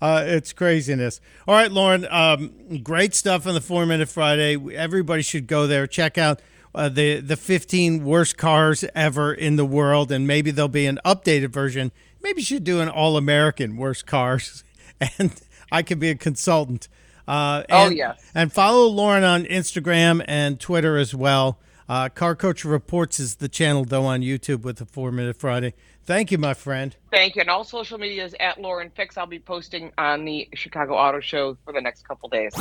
Uh, 0.00 0.22
it's 0.26 0.52
craziness. 0.52 1.20
All 1.48 1.54
right, 1.54 1.72
Lauren, 1.72 2.06
um, 2.10 2.82
great 2.82 3.14
stuff 3.14 3.46
on 3.46 3.54
the 3.54 3.60
Four 3.60 3.86
Minute 3.86 4.08
Friday. 4.08 4.56
Everybody 4.76 5.22
should 5.22 5.46
go 5.46 5.66
there. 5.66 5.86
Check 5.86 6.18
out 6.18 6.40
uh, 6.74 6.88
the 6.88 7.20
the 7.20 7.36
15 7.36 8.04
worst 8.04 8.36
cars 8.36 8.84
ever 8.94 9.32
in 9.34 9.56
the 9.56 9.64
world, 9.64 10.12
and 10.12 10.26
maybe 10.26 10.50
there'll 10.52 10.68
be 10.68 10.86
an 10.86 11.00
updated 11.04 11.48
version. 11.48 11.90
Maybe 12.22 12.42
you 12.42 12.44
should 12.46 12.64
do 12.64 12.80
an 12.80 12.88
all 12.88 13.16
American 13.16 13.76
worst 13.76 14.06
cars, 14.06 14.62
and 15.18 15.40
I 15.72 15.82
could 15.82 15.98
be 15.98 16.10
a 16.10 16.14
consultant. 16.14 16.88
Uh, 17.28 17.64
Oh, 17.70 17.86
and- 17.86 17.96
yes. 17.96 18.22
and 18.34 18.52
follow 18.52 18.86
Lauren 18.86 19.24
on 19.24 19.44
Instagram 19.44 20.24
and 20.28 20.60
Twitter 20.60 20.96
as 20.96 21.14
well. 21.14 21.58
Uh, 21.88 22.08
Car 22.08 22.34
Coach 22.34 22.64
Reports 22.64 23.20
is 23.20 23.36
the 23.36 23.48
channel, 23.48 23.84
though, 23.84 24.04
on 24.06 24.20
YouTube 24.20 24.62
with 24.62 24.78
the 24.78 24.86
Four 24.86 25.12
Minute 25.12 25.36
Friday. 25.36 25.74
Thank 26.04 26.30
you, 26.32 26.38
my 26.38 26.54
friend. 26.54 26.96
Thank 27.12 27.34
you. 27.36 27.40
And 27.40 27.50
all 27.50 27.64
social 27.64 27.98
media 27.98 28.24
is 28.24 28.34
at 28.40 28.60
Lauren 28.60 28.90
Fix. 28.90 29.16
I'll 29.16 29.26
be 29.26 29.38
posting 29.40 29.92
on 29.98 30.24
the 30.24 30.48
Chicago 30.54 30.94
Auto 30.94 31.20
Show 31.20 31.56
for 31.64 31.72
the 31.72 31.80
next 31.80 32.06
couple 32.06 32.28
days. 32.28 32.52